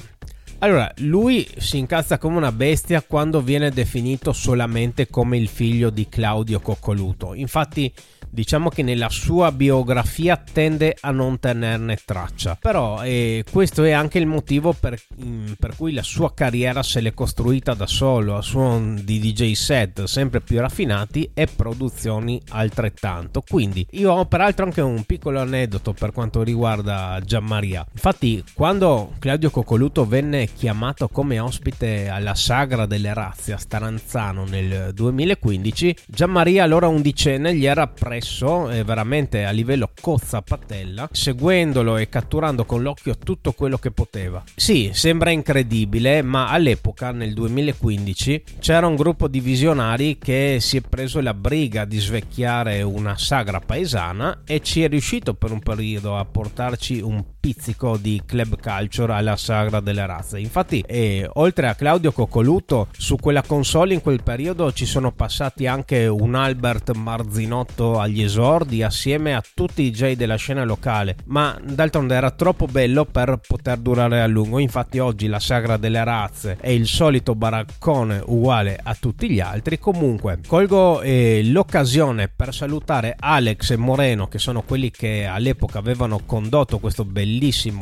Allora, 0.59 0.91
lui 0.99 1.47
si 1.59 1.77
incazza 1.77 2.17
come 2.17 2.39
una 2.39 2.51
bestia 2.51 3.03
quando 3.03 3.43
viene 3.43 3.71
definito 3.71 4.33
solamente 4.33 5.09
come 5.09 5.37
il 5.37 5.49
figlio 5.49 5.91
di 5.91 6.09
Claudio 6.09 6.59
Coccoluto. 6.61 7.35
Infatti, 7.35 7.93
diciamo 8.35 8.69
che 8.69 8.83
nella 8.83 9.09
sua 9.09 9.53
biografia 9.53 10.37
tende 10.37 10.97
a 11.01 11.13
non 11.13 11.39
tenerne 11.39 11.99
traccia. 12.05 12.59
Però 12.61 13.03
eh, 13.03 13.45
questo 13.51 13.85
è 13.85 13.93
anche 13.93 14.19
il 14.19 14.27
motivo 14.27 14.73
per, 14.73 15.01
mm, 15.25 15.53
per 15.59 15.77
cui 15.77 15.93
la 15.93 16.03
sua 16.03 16.35
carriera 16.35 16.83
se 16.83 17.01
l'è 17.01 17.15
costruita 17.15 17.75
da 17.75 17.87
solo, 17.87 18.37
a 18.37 18.43
suon 18.43 19.01
di 19.05 19.21
DJ 19.21 19.53
set 19.53 20.05
sempre 20.05 20.41
più 20.41 20.59
raffinati 20.59 21.31
e 21.33 21.47
produzioni 21.47 22.43
altrettanto. 22.51 23.43
Quindi 23.49 23.87
io 23.93 24.13
ho 24.13 24.27
peraltro 24.27 24.65
anche 24.65 24.81
un 24.81 25.05
piccolo 25.05 25.41
aneddoto 25.41 25.93
per 25.93 26.11
quanto 26.13 26.43
riguarda 26.43 27.21
Gianmaria. 27.25 27.87
Infatti, 27.93 28.43
quando 28.53 29.13
Claudio 29.21 29.51
Coccoluto 29.51 30.05
venne 30.07 30.49
chiamato 30.53 31.09
come 31.09 31.39
ospite 31.39 32.09
alla 32.09 32.35
Sagra 32.35 32.87
delle 32.87 33.15
Razze 33.15 33.53
a 33.53 33.59
Staranzano 33.59 34.45
nel 34.45 34.91
2015, 34.93 35.97
Gianmaria 36.07 36.65
allora 36.65 36.89
undicenne 36.89 37.55
gli 37.55 37.67
era 37.67 37.87
presso 37.87 38.24
eh, 38.71 38.85
veramente 38.85 39.45
a 39.45 39.51
livello 39.51 39.91
cozza 40.01 40.43
patella, 40.43 41.09
seguendolo 41.13 41.97
e 41.97 42.09
catturando 42.09 42.65
con 42.65 42.83
l'occhio 42.83 43.17
tutto 43.17 43.53
quello 43.53 43.79
che 43.79 43.91
poteva. 43.91 44.43
Sì, 44.55 44.91
sembra 44.93 45.31
incredibile, 45.31 46.23
ma 46.23 46.49
all'epoca, 46.49 47.11
nel 47.13 47.35
2015, 47.35 48.43
c'era 48.59 48.87
un 48.87 48.97
gruppo 48.97 49.29
di 49.29 49.41
visionari 49.41 50.19
che 50.19 50.59
si 50.61 50.79
è 50.79 50.81
preso 50.81 51.21
la 51.21 51.35
briga 51.35 51.85
di 51.85 51.99
svecchiare 51.99 52.83
una 52.83 53.17
sagra 53.17 53.61
paesana 53.61 54.43
e 54.45 54.61
ci 54.61 54.83
è 54.83 54.89
riuscito 54.89 55.35
per 55.35 55.53
un 55.53 55.61
periodo 55.61 56.17
a 56.17 56.25
portarci 56.25 57.01
un 57.01 57.23
pizzico 57.45 57.99
di 57.99 58.23
club 58.25 58.59
culture 58.59 59.13
alla 59.13 59.37
sagra 59.37 59.81
delle 59.81 60.07
razze. 60.07 60.39
Infatti, 60.39 60.83
eh, 60.87 61.29
oltre 61.35 61.69
a 61.69 61.75
Claudio 61.75 62.11
Coccoluto, 62.11 62.89
su 62.97 63.17
quella 63.17 63.43
console 63.43 63.93
in 63.93 64.01
quel 64.01 64.23
periodo 64.23 64.73
ci 64.73 64.87
sono 64.87 65.13
passati 65.13 65.67
anche 65.67 66.07
un 66.07 66.37
Albert 66.37 66.95
Marzinotto 66.95 68.01
agli 68.01 68.23
esordi 68.23 68.83
assieme 68.83 69.35
a 69.35 69.43
tutti 69.55 69.83
i 69.83 69.91
DJ 69.91 70.15
della 70.15 70.37
scena 70.37 70.65
locale, 70.65 71.17
ma 71.27 71.55
d'altronde 71.63 72.15
era 72.15 72.31
troppo 72.31 72.65
bello 72.65 73.05
per 73.05 73.39
poter 73.47 73.77
durare 73.77 74.23
a 74.23 74.27
lungo. 74.27 74.59
Infatti, 74.59 74.99
oggi 74.99 75.27
la 75.27 75.39
sagra 75.39 75.77
delle 75.77 76.03
razze 76.03 76.57
è 76.59 76.71
il 76.71 76.87
solito 76.87 77.35
baraccone 77.35 78.23
uguale 78.25 78.81
a 78.83 78.97
tutti 78.99 79.29
gli 79.29 79.41
altri. 79.41 79.79
Comunque, 79.79 80.41
colgo 80.47 81.03
eh, 81.03 81.43
l'occasione 81.45 82.29
per 82.35 82.55
salutare 82.55 83.15
Alex 83.19 83.73
e 83.73 83.77
Moreno, 83.77 84.29
che 84.29 84.39
sono 84.39 84.63
quelli 84.63 84.91
che 84.91 85.27
all'epoca 85.27 85.79
avevano 85.79 86.23
condotto 86.25 86.79
questo 86.79 87.05
bellissimo 87.05 87.33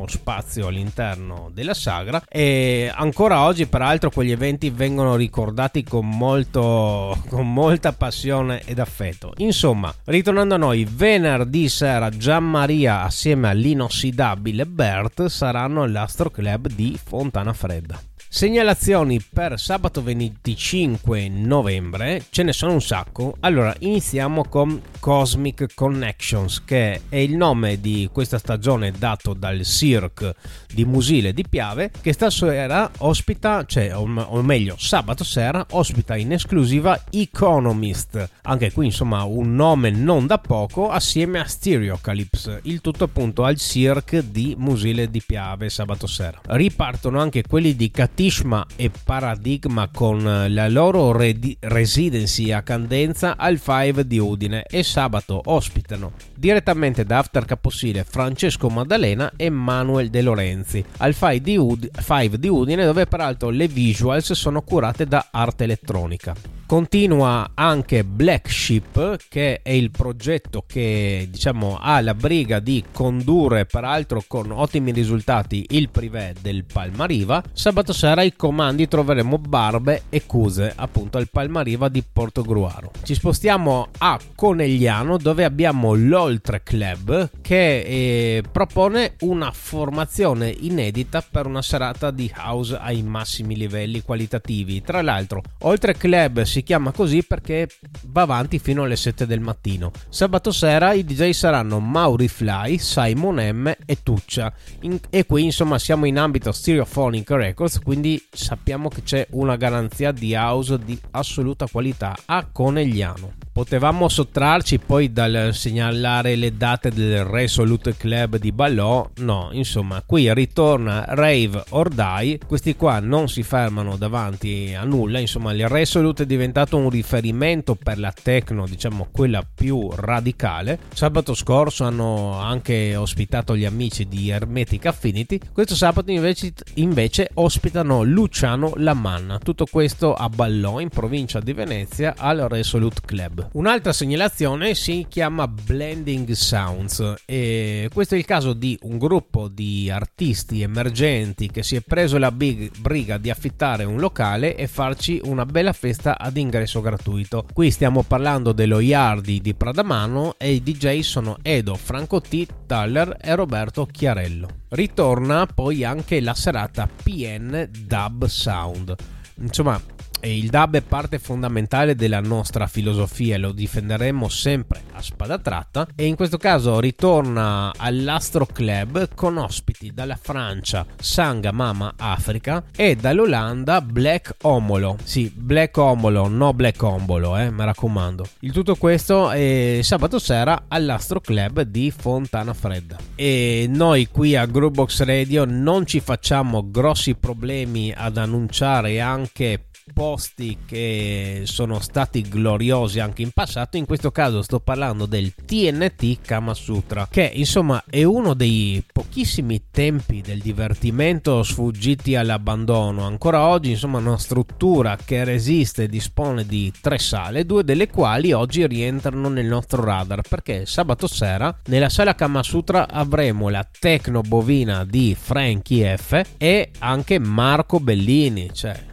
spazio 0.09 0.69
all'interno 0.69 1.51
della 1.53 1.75
sagra. 1.75 2.23
E 2.29 2.91
ancora 2.95 3.45
oggi, 3.45 3.67
peraltro, 3.67 4.11
quegli 4.11 4.31
eventi 4.31 4.71
vengono 4.71 5.17
ricordati 5.17 5.83
con, 5.83 6.09
molto, 6.09 7.17
con 7.29 7.53
molta 7.53 7.93
passione 7.93 8.63
ed 8.65 8.79
affetto. 8.79 9.33
Insomma, 9.39 9.93
ritornando 10.05 10.55
a 10.55 10.59
noi, 10.59 10.87
venerdì 10.89 11.69
sera 11.69 12.11
Gianmaria 12.11 13.03
assieme 13.03 13.49
all'inossidabile 13.49 14.67
Bert 14.67 15.27
saranno 15.27 15.83
all'Astro 15.83 16.31
Club 16.31 16.69
di 16.69 16.99
Fontana 17.03 17.53
Fredda. 17.53 18.12
Segnalazioni 18.35 19.21
per 19.21 19.61
sabato 19.61 20.03
25 20.03 21.29
novembre, 21.29 22.25
ce 22.31 22.43
ne 22.43 22.55
sono 22.55 22.73
un 22.73 22.81
sacco. 22.81 23.37
Allora, 23.41 23.75
iniziamo 23.81 24.49
con 24.49 24.81
Cosmic 24.99 25.75
Connections, 25.75 26.65
che 26.65 27.03
è 27.11 27.17
il 27.17 27.37
nome 27.37 27.79
di 27.79 28.09
questa 28.11 28.39
stagione 28.39 28.91
dato 28.91 29.35
dal 29.35 29.63
Cirque 29.65 30.35
di 30.73 30.87
Musile 30.87 31.35
di 31.35 31.45
Piave, 31.47 31.91
che 32.01 32.15
stasera 32.15 32.91
ospita, 33.01 33.67
cioè, 33.67 33.95
o, 33.95 34.07
meglio, 34.07 34.77
sabato 34.79 35.25
sera 35.25 35.67
ospita 35.73 36.17
in 36.17 36.33
esclusiva 36.33 37.05
Economist. 37.11 38.31
Anche 38.45 38.73
qui, 38.73 38.87
insomma, 38.87 39.25
un 39.25 39.55
nome 39.55 39.91
non 39.91 40.27
da 40.27 40.39
poco, 40.39 40.89
assieme 40.89 41.39
a 41.39 41.45
Stereocalypse. 41.45 42.61
Il 42.63 42.81
tutto 42.81 43.05
appunto 43.05 43.45
al 43.45 43.59
Cirque 43.59 44.31
di 44.31 44.55
Musile 44.57 45.11
di 45.11 45.21
Piave 45.21 45.69
sabato 45.69 46.07
sera. 46.07 46.41
Ripartono 46.47 47.21
anche 47.21 47.43
quelli 47.47 47.77
di 47.77 47.91
Cattiva 47.91 48.21
Tishma 48.23 48.65
e 48.77 48.89
Paradigma 49.05 49.89
con 49.93 50.23
la 50.23 50.69
loro 50.69 51.11
redi- 51.11 51.57
residency 51.59 52.53
a 52.53 52.63
Candenza 52.63 53.37
al 53.37 53.61
5 53.61 54.07
di 54.07 54.21
Udine 54.21 54.63
e 54.63 54.85
sabato 54.85 55.41
ospitano 55.47 56.13
direttamente 56.33 57.05
da 57.05 57.19
After 57.19 57.45
Caposile 57.45 58.05
Francesco 58.05 58.69
Maddalena 58.69 59.33
e 59.35 59.51
Manuel 59.51 60.09
De 60.09 60.23
Lorenzi 60.23 60.85
al 60.99 61.15
5 61.15 61.41
di, 61.41 61.57
Ud- 61.57 61.91
5 62.01 62.39
di 62.39 62.47
Udine 62.47 62.85
dove 62.85 63.07
peraltro 63.07 63.51
le 63.51 63.67
visuals 63.67 64.31
sono 64.35 64.63
curate 64.63 65.05
da 65.05 65.27
Arte 65.33 65.65
Elettronica. 65.65 66.62
Continua 66.67 67.51
anche 67.55 68.05
Black 68.05 68.51
Ship, 68.51 69.19
che 69.29 69.61
è 69.63 69.71
il 69.71 69.91
progetto 69.91 70.65
che 70.67 71.29
diciamo 71.31 71.79
ha 71.81 72.01
la 72.01 72.15
briga 72.15 72.61
di 72.61 72.85
condurre, 72.93 73.67
peraltro 73.67 74.23
con 74.27 74.51
ottimi 74.51 74.91
risultati, 74.93 75.67
il 75.71 75.91
privé 75.91 76.35
del 76.41 76.65
Palmariva. 76.65 77.43
Sabato 77.53 77.93
sera 77.93 78.23
ai 78.23 78.35
comandi 78.35 78.89
troveremo 78.89 79.39
Barbe 79.39 80.05
e 80.09 80.25
Cuse, 80.25 80.73
appunto 80.75 81.19
al 81.19 81.29
Palmariva 81.31 81.89
di 81.89 82.03
Portogruaro. 82.11 82.91
Ci 83.03 83.15
spostiamo 83.15 83.89
a 83.99 84.19
Conegliano, 84.35 85.19
dove 85.19 85.45
abbiamo 85.45 85.95
l'Oltre 85.95 86.63
Club, 86.63 87.31
che 87.43 87.81
eh, 87.81 88.43
propone 88.51 89.15
una 89.21 89.51
formazione 89.53 90.49
inedita 90.49 91.23
per 91.29 91.47
una 91.47 91.63
serata 91.63 92.11
di 92.11 92.33
house 92.37 92.77
ai 92.81 93.03
massimi 93.03 93.57
livelli 93.57 94.03
qualitativi. 94.03 94.83
Tra 94.83 95.03
l'altro, 95.03 95.43
Oltre 95.65 95.95
Club 95.97 96.43
si 96.53 96.63
chiama 96.63 96.93
così 96.93 97.25
perché 97.25 97.67
va 98.09 98.23
avanti 98.23 98.59
fino 98.59 98.83
alle 98.83 98.97
7 98.97 99.25
del 99.25 99.41
mattino. 99.41 99.91
Sabato 100.11 100.53
sera 100.53 100.93
i 100.93 101.03
DJ 101.03 101.31
saranno 101.31 101.81
Mauri 101.81 102.29
Fly, 102.29 102.77
Simon 102.77 103.37
M 103.37 103.73
e 103.87 104.03
Tuccia. 104.03 104.53
In- 104.83 105.01
e 105.09 105.25
qui 105.25 105.45
insomma 105.45 105.79
siamo 105.79 106.05
in 106.05 106.19
ambito 106.19 106.53
Stereophonic 106.53 107.31
Records, 107.31 107.79
quindi 107.79 108.23
sappiamo 108.31 108.91
che 108.91 109.03
c'è 109.03 109.27
una 109.31 109.57
garanzia 109.57 110.13
di 110.13 110.35
house 110.35 110.79
di 110.79 110.99
assoluta 111.13 111.67
qualità 111.67 112.15
a 112.27 112.47
Conegliano. 112.53 113.41
Potevamo 113.53 114.09
sottrarci 114.09 114.79
poi 114.79 115.13
dal 115.13 115.51
segnalare 115.53 116.37
le 116.37 116.57
date 116.57 116.91
del 116.91 117.23
Resolute 117.23 117.95
Club 117.99 118.39
di 118.39 118.51
Ballò? 118.51 119.07
No, 119.17 119.51
insomma, 119.53 120.03
qui 120.07 120.33
ritorna 120.33 121.05
Rave 121.09 121.63
or 121.71 121.91
Die. 121.91 122.39
Questi 122.47 122.77
qua 122.77 122.99
non 123.01 123.29
si 123.29 123.43
fermano 123.43 123.99
davanti 123.99 124.75
a 124.75 124.85
nulla. 124.85 125.19
Insomma, 125.19 125.53
il 125.53 125.69
Resolute 125.69 126.23
è 126.23 126.27
diventato 126.43 126.77
un 126.77 126.91
riferimento 126.91 127.77
per 127.77 128.01
la 128.01 128.13
techno, 128.13 128.67
diciamo 128.67 129.07
quella 129.13 129.47
più 129.55 129.89
radicale. 129.95 130.81
Sabato 130.93 131.35
scorso 131.35 131.85
hanno 131.85 132.37
anche 132.41 132.97
ospitato 132.97 133.57
gli 133.57 133.65
amici 133.65 134.09
di 134.09 134.31
Hermetic 134.31 134.87
Affinity. 134.87 135.39
Questo 135.53 135.77
sabato 135.77 136.11
invece, 136.11 136.53
invece 136.75 137.31
ospitano 137.35 138.03
Luciano 138.03 138.73
Lamanna. 138.75 139.39
Tutto 139.39 139.67
questo 139.71 140.15
a 140.15 140.29
Ballò, 140.29 140.81
in 140.81 140.89
provincia 140.89 141.39
di 141.39 141.53
Venezia, 141.53 142.15
al 142.17 142.39
Resolute 142.49 143.03
Club. 143.05 143.51
Un'altra 143.53 143.93
segnalazione 143.93 144.75
si 144.75 145.07
chiama 145.09 145.47
Blending 145.47 146.29
Sounds 146.33 147.23
e 147.25 147.89
questo 147.93 148.17
è 148.17 148.19
il 148.19 148.25
caso 148.25 148.53
di 148.53 148.77
un 148.83 148.99
gruppo 148.99 149.47
di 149.47 149.89
artisti 149.91 150.63
emergenti 150.63 151.49
che 151.53 151.63
si 151.63 151.77
è 151.77 151.83
preso 151.83 152.19
la 152.19 152.33
big 152.33 152.77
briga 152.79 153.17
di 153.17 153.31
affittare 153.31 153.85
un 153.85 154.01
locale 154.01 154.57
e 154.57 154.67
farci 154.67 155.21
una 155.23 155.47
bella 155.47 155.73
festa 155.73 156.19
ad 156.33 156.39
ingresso 156.39 156.81
gratuito. 156.81 157.47
Qui 157.53 157.71
stiamo 157.71 158.03
parlando 158.03 158.53
dello 158.53 158.81
Yardi 158.81 159.41
di 159.41 159.55
Pradamano 159.55 160.35
e 160.39 160.55
i 160.55 160.63
DJ 160.63 161.01
sono 161.01 161.37
Edo, 161.43 161.75
Franco 161.75 162.23
T, 162.23 162.47
Taller 162.67 163.19
e 163.21 163.35
Roberto 163.35 163.87
Chiarello. 163.87 164.49
Ritorna 164.71 165.47
poi 165.47 165.85
anche 165.85 166.21
la 166.21 166.35
serata 166.35 166.89
PN 166.89 167.69
Dub 167.71 168.25
Sound. 168.25 168.95
Insomma, 169.41 169.81
E 170.25 170.39
il 170.39 170.51
dub 170.51 170.77
è 170.77 170.83
parte 170.83 171.19
fondamentale 171.19 171.97
della 171.97 172.21
nostra 172.21 172.69
filosofia 172.69 173.35
e 173.35 173.39
lo 173.39 173.51
difenderemo 173.51 174.29
sempre 174.29 174.83
a 174.93 175.03
spada 175.03 175.37
tratta 175.41 175.89
e 175.97 176.07
in 176.07 176.15
questo 176.15 176.37
caso 176.37 176.79
ritorna 176.79 177.73
all'Astro 177.77 178.47
Club 178.47 179.09
con 179.17 179.37
ospiti 179.37 179.93
dalla 179.93 180.15
Francia 180.15 180.87
Sanga 180.97 181.51
Mama 181.51 181.95
Africa 181.97 182.63
e 182.77 182.95
dall'Olanda 182.95 183.81
Black 183.81 184.37
Omolo. 184.43 184.97
Sì, 185.03 185.29
Black 185.35 185.77
Omolo, 185.77 186.29
no 186.29 186.55
Black 186.55 186.81
Ombolo, 186.81 187.37
eh, 187.37 187.51
mi 187.51 187.65
raccomando. 187.65 188.25
Il 188.41 188.53
tutto 188.53 188.77
questo 188.77 189.33
è 189.33 189.81
sabato 189.83 190.21
sera 190.21 190.67
all'Astro 190.69 191.21
Club 191.21 191.63
di 191.63 191.91
Fontana 191.91 192.55
Fredda. 192.55 192.97
E 193.17 193.67
noi 193.69 194.07
qui 194.07 194.37
a 194.37 194.47
Groovebox 194.47 195.03
Radio 195.03 195.45
non 195.45 195.85
ci 195.85 195.99
facciamo 195.99 196.71
grossi 196.71 197.17
problemi 197.17 197.93
ad 197.93 198.19
annunciare 198.19 199.01
anche 199.01 199.65
posti 199.93 200.59
che 200.67 201.43
sono 201.45 201.81
stati 201.81 202.23
gloriosi 202.23 203.01
anche 203.01 203.23
in 203.23 203.31
passato. 203.31 203.77
In 203.77 203.87
questo 203.87 204.11
caso 204.11 204.43
sto 204.43 204.61
parlando 204.61 205.07
del 205.07 205.35
TNT 205.35 206.21
Kama 206.21 206.55
Sutra, 206.55 207.09
che 207.11 207.31
insomma 207.35 207.83
è 207.89 208.03
uno 208.05 208.35
dei 208.35 208.85
pochissimi 208.91 209.65
tempi 209.71 210.21
del 210.21 210.41
divertimento 210.41 211.43
sfuggiti 211.43 212.15
all'abbandono. 212.17 213.05
Ancora 213.05 213.47
oggi, 213.47 213.71
insomma, 213.71 213.99
una 213.99 214.19
struttura 214.19 214.97
che 215.03 215.25
resiste 215.25 215.85
e 215.85 215.89
dispone 215.89 216.47
di 216.47 216.73
tre 216.81 216.99
sale, 216.99 217.47
due 217.47 217.65
delle 217.65 217.89
quali 217.89 218.33
oggi 218.33 218.67
rientrano 218.67 219.29
nel 219.29 219.47
nostro 219.47 219.85
radar 219.85 220.21
perché 220.29 220.67
sabato 220.67 221.07
sera 221.07 221.55
nella 221.67 221.89
sala 221.89 222.15
Kama 222.15 222.43
Sutra 222.43 222.89
avremo 222.89 223.49
la 223.49 223.67
tecno 223.79 224.21
bovina 224.21 224.85
di 224.85 225.17
Frankie 225.19 225.97
F 225.97 226.21
e 226.39 226.71
anche 226.79 227.19
Marco 227.19 227.81
Bellini, 227.81 228.51
cioè 228.53 228.91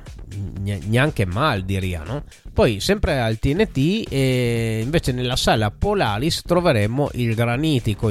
neanche 0.85 1.25
mal 1.25 1.63
diria 1.63 2.03
no? 2.03 2.23
poi 2.53 2.79
sempre 2.79 3.19
al 3.19 3.39
TNT 3.39 4.05
e 4.09 4.81
invece 4.83 5.11
nella 5.11 5.35
sala 5.35 5.71
Polaris 5.71 6.41
troveremo 6.41 7.09
il 7.13 7.33
granitico 7.33 8.09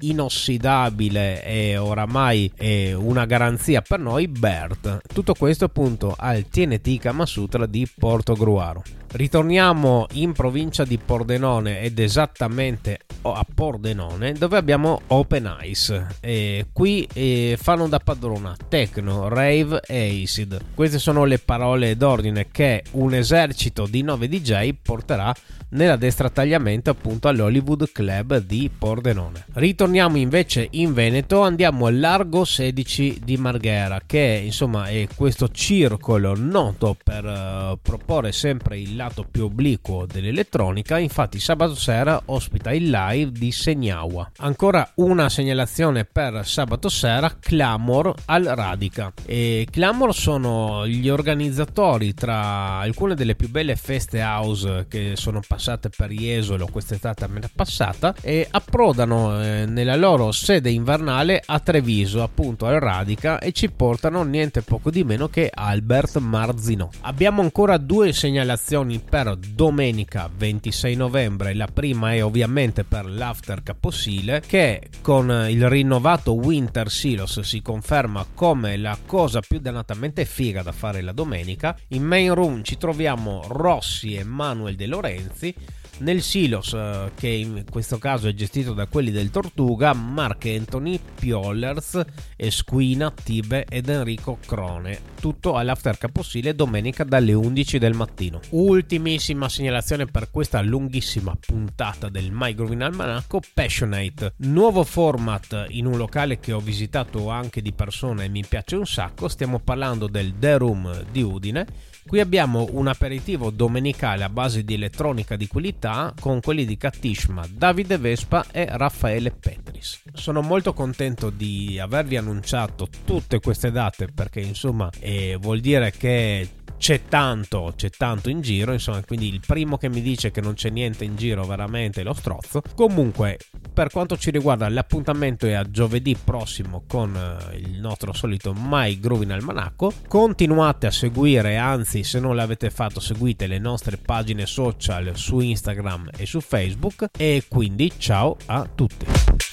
inossidabile 0.00 1.44
e 1.44 1.76
oramai 1.76 2.50
è 2.56 2.92
una 2.92 3.26
garanzia 3.26 3.82
per 3.82 3.98
noi 4.00 4.28
Bert 4.28 5.00
tutto 5.12 5.34
questo 5.34 5.66
appunto 5.66 6.14
al 6.16 6.46
TNT 6.48 6.98
Kamasutra 6.98 7.66
di 7.66 7.88
Porto 7.98 8.34
Gruaro 8.34 8.82
Ritorniamo 9.12 10.06
in 10.12 10.32
provincia 10.32 10.84
di 10.84 10.98
Pordenone 10.98 11.80
ed 11.80 11.98
esattamente 11.98 12.98
a 13.22 13.44
Pordenone 13.52 14.32
dove 14.32 14.56
abbiamo 14.56 15.00
Open 15.08 15.56
Eyes 15.60 16.06
e 16.20 16.66
qui 16.72 17.08
eh, 17.12 17.58
fanno 17.60 17.88
da 17.88 17.98
padrona 17.98 18.54
Tecno, 18.68 19.28
Rave 19.28 19.80
e 19.86 20.22
Acid. 20.22 20.60
Queste 20.74 20.98
sono 20.98 21.24
le 21.24 21.38
parole 21.38 21.96
d'ordine 21.96 22.48
che 22.50 22.84
un 22.92 23.14
esercito 23.14 23.86
di 23.86 24.02
9 24.02 24.28
DJ 24.28 24.74
porterà 24.80 25.34
nella 25.68 25.96
destra 25.96 26.30
tagliamento 26.30 26.90
appunto 26.90 27.28
all'Hollywood 27.28 27.90
Club 27.90 28.38
di 28.38 28.70
Pordenone. 28.76 29.46
Ritorniamo 29.54 30.16
invece 30.16 30.68
in 30.72 30.92
Veneto, 30.92 31.40
andiamo 31.40 31.86
al 31.86 31.98
Largo 31.98 32.44
16 32.44 33.20
di 33.24 33.36
Marghera 33.36 34.00
che 34.06 34.42
insomma 34.44 34.86
è 34.86 35.06
questo 35.14 35.48
circolo 35.48 36.34
noto 36.36 36.96
per 37.02 37.24
uh, 37.24 37.78
proporre 37.80 38.32
sempre 38.32 38.78
il 38.78 38.95
lato 38.96 39.24
più 39.30 39.44
obliquo 39.44 40.06
dell'elettronica, 40.06 40.98
infatti 40.98 41.38
sabato 41.38 41.74
sera 41.74 42.20
ospita 42.26 42.72
il 42.72 42.90
live 42.90 43.30
di 43.30 43.52
Segnawa. 43.52 44.32
Ancora 44.38 44.90
una 44.96 45.28
segnalazione 45.28 46.04
per 46.04 46.46
sabato 46.46 46.88
sera, 46.88 47.36
Clamor 47.38 48.14
al 48.24 48.44
Radica. 48.44 49.12
E 49.24 49.66
Clamor 49.70 50.14
sono 50.14 50.86
gli 50.86 51.08
organizzatori 51.08 52.14
tra 52.14 52.78
alcune 52.78 53.14
delle 53.14 53.34
più 53.34 53.50
belle 53.50 53.76
feste 53.76 54.22
house 54.22 54.86
che 54.88 55.12
sono 55.14 55.40
passate 55.46 55.90
per 55.90 56.10
Jesolo 56.10 56.66
quest'estate 56.66 57.24
appena 57.24 57.50
passata 57.54 58.14
e 58.22 58.46
approdano 58.50 59.42
eh, 59.42 59.66
nella 59.66 59.96
loro 59.96 60.32
sede 60.32 60.70
invernale 60.70 61.42
a 61.44 61.60
Treviso, 61.60 62.22
appunto 62.22 62.66
al 62.66 62.80
Radica 62.80 63.38
e 63.38 63.52
ci 63.52 63.70
portano 63.70 64.22
niente 64.22 64.62
poco 64.62 64.90
di 64.90 65.04
meno 65.04 65.28
che 65.28 65.50
Albert 65.52 66.18
Marzino. 66.18 66.90
Abbiamo 67.02 67.42
ancora 67.42 67.76
due 67.76 68.12
segnalazioni 68.12 68.85
per 69.08 69.36
domenica 69.36 70.30
26 70.34 70.94
novembre. 70.94 71.54
La 71.54 71.66
prima 71.66 72.14
è 72.14 72.24
ovviamente 72.24 72.84
per 72.84 73.04
l'After 73.06 73.62
Caposile, 73.62 74.40
che 74.46 74.88
con 75.02 75.46
il 75.48 75.68
rinnovato 75.68 76.34
Winter 76.34 76.90
Silos 76.90 77.40
si 77.40 77.60
conferma 77.60 78.26
come 78.34 78.76
la 78.76 78.96
cosa 79.04 79.40
più 79.40 79.58
dannatamente 79.58 80.24
figa 80.24 80.62
da 80.62 80.72
fare 80.72 81.02
la 81.02 81.12
domenica. 81.12 81.76
In 81.88 82.04
main 82.04 82.34
room 82.34 82.62
ci 82.62 82.76
troviamo 82.76 83.44
Rossi 83.48 84.14
e 84.14 84.24
Manuel 84.24 84.76
De 84.76 84.86
Lorenzi. 84.86 85.54
Nel 85.98 86.20
Silos, 86.20 86.74
eh, 86.74 87.12
che 87.14 87.28
in 87.28 87.64
questo 87.70 87.96
caso 87.96 88.28
è 88.28 88.34
gestito 88.34 88.74
da 88.74 88.86
quelli 88.86 89.10
del 89.10 89.30
Tortuga, 89.30 89.94
Mark 89.94 90.44
Anthony, 90.44 91.00
Piollers, 91.18 92.02
Esquina, 92.36 93.10
Tibe 93.10 93.64
ed 93.64 93.88
Enrico 93.88 94.38
Crone. 94.44 95.14
Tutto 95.18 95.56
all'After 95.56 95.96
Caposile 95.96 96.54
domenica 96.54 97.02
dalle 97.02 97.32
11 97.32 97.78
del 97.78 97.94
mattino. 97.94 98.40
Ultimissima 98.50 99.48
segnalazione 99.48 100.04
per 100.04 100.30
questa 100.30 100.60
lunghissima 100.60 101.34
puntata 101.34 102.10
del 102.10 102.30
My 102.30 102.54
Groovin 102.54 102.82
Almanacco, 102.82 103.40
Passionate. 103.54 104.34
Nuovo 104.38 104.84
format 104.84 105.66
in 105.68 105.86
un 105.86 105.96
locale 105.96 106.38
che 106.38 106.52
ho 106.52 106.60
visitato 106.60 107.30
anche 107.30 107.62
di 107.62 107.72
persona 107.72 108.22
e 108.22 108.28
mi 108.28 108.44
piace 108.46 108.76
un 108.76 108.86
sacco. 108.86 109.28
Stiamo 109.28 109.60
parlando 109.60 110.08
del 110.08 110.34
The 110.38 110.58
Room 110.58 111.04
di 111.10 111.22
Udine. 111.22 111.94
Qui 112.06 112.20
abbiamo 112.20 112.68
un 112.70 112.86
aperitivo 112.86 113.50
domenicale 113.50 114.22
a 114.22 114.28
base 114.28 114.62
di 114.62 114.74
elettronica 114.74 115.34
di 115.34 115.48
qualità 115.48 116.14
con 116.20 116.40
quelli 116.40 116.64
di 116.64 116.76
Katishma, 116.76 117.44
Davide 117.50 117.98
Vespa 117.98 118.46
e 118.52 118.64
Raffaele 118.70 119.32
Petris. 119.32 120.02
Sono 120.12 120.40
molto 120.40 120.72
contento 120.72 121.30
di 121.30 121.80
avervi 121.80 122.16
annunciato 122.16 122.88
tutte 123.04 123.40
queste 123.40 123.72
date 123.72 124.06
perché 124.14 124.38
insomma 124.40 124.88
eh, 125.00 125.36
vuol 125.40 125.58
dire 125.58 125.90
che 125.90 126.48
c'è 126.78 127.02
tanto, 127.08 127.72
c'è 127.76 127.90
tanto 127.90 128.30
in 128.30 128.40
giro, 128.40 128.72
insomma, 128.72 129.02
quindi 129.04 129.28
il 129.28 129.40
primo 129.44 129.76
che 129.76 129.88
mi 129.88 130.02
dice 130.02 130.30
che 130.30 130.40
non 130.40 130.54
c'è 130.54 130.70
niente 130.70 131.04
in 131.04 131.16
giro 131.16 131.44
veramente 131.44 132.02
lo 132.02 132.12
strozzo. 132.12 132.62
Comunque, 132.74 133.38
per 133.72 133.90
quanto 133.90 134.16
ci 134.16 134.30
riguarda, 134.30 134.68
l'appuntamento 134.68 135.46
è 135.46 135.52
a 135.52 135.68
giovedì 135.68 136.16
prossimo 136.22 136.84
con 136.86 137.14
eh, 137.16 137.56
il 137.56 137.80
nostro 137.80 138.12
solito 138.12 138.54
My 138.56 138.98
Groovin 138.98 139.32
Almanacco. 139.32 139.92
Continuate 140.06 140.86
a 140.86 140.90
seguire, 140.90 141.56
anzi, 141.56 142.04
se 142.04 142.20
non 142.20 142.36
l'avete 142.36 142.70
fatto, 142.70 143.00
seguite 143.00 143.46
le 143.46 143.58
nostre 143.58 143.96
pagine 143.96 144.46
social 144.46 145.12
su 145.14 145.40
Instagram 145.40 146.10
e 146.16 146.26
su 146.26 146.40
Facebook. 146.40 147.06
E 147.16 147.44
quindi 147.48 147.92
ciao 147.98 148.36
a 148.46 148.68
tutti. 148.72 149.45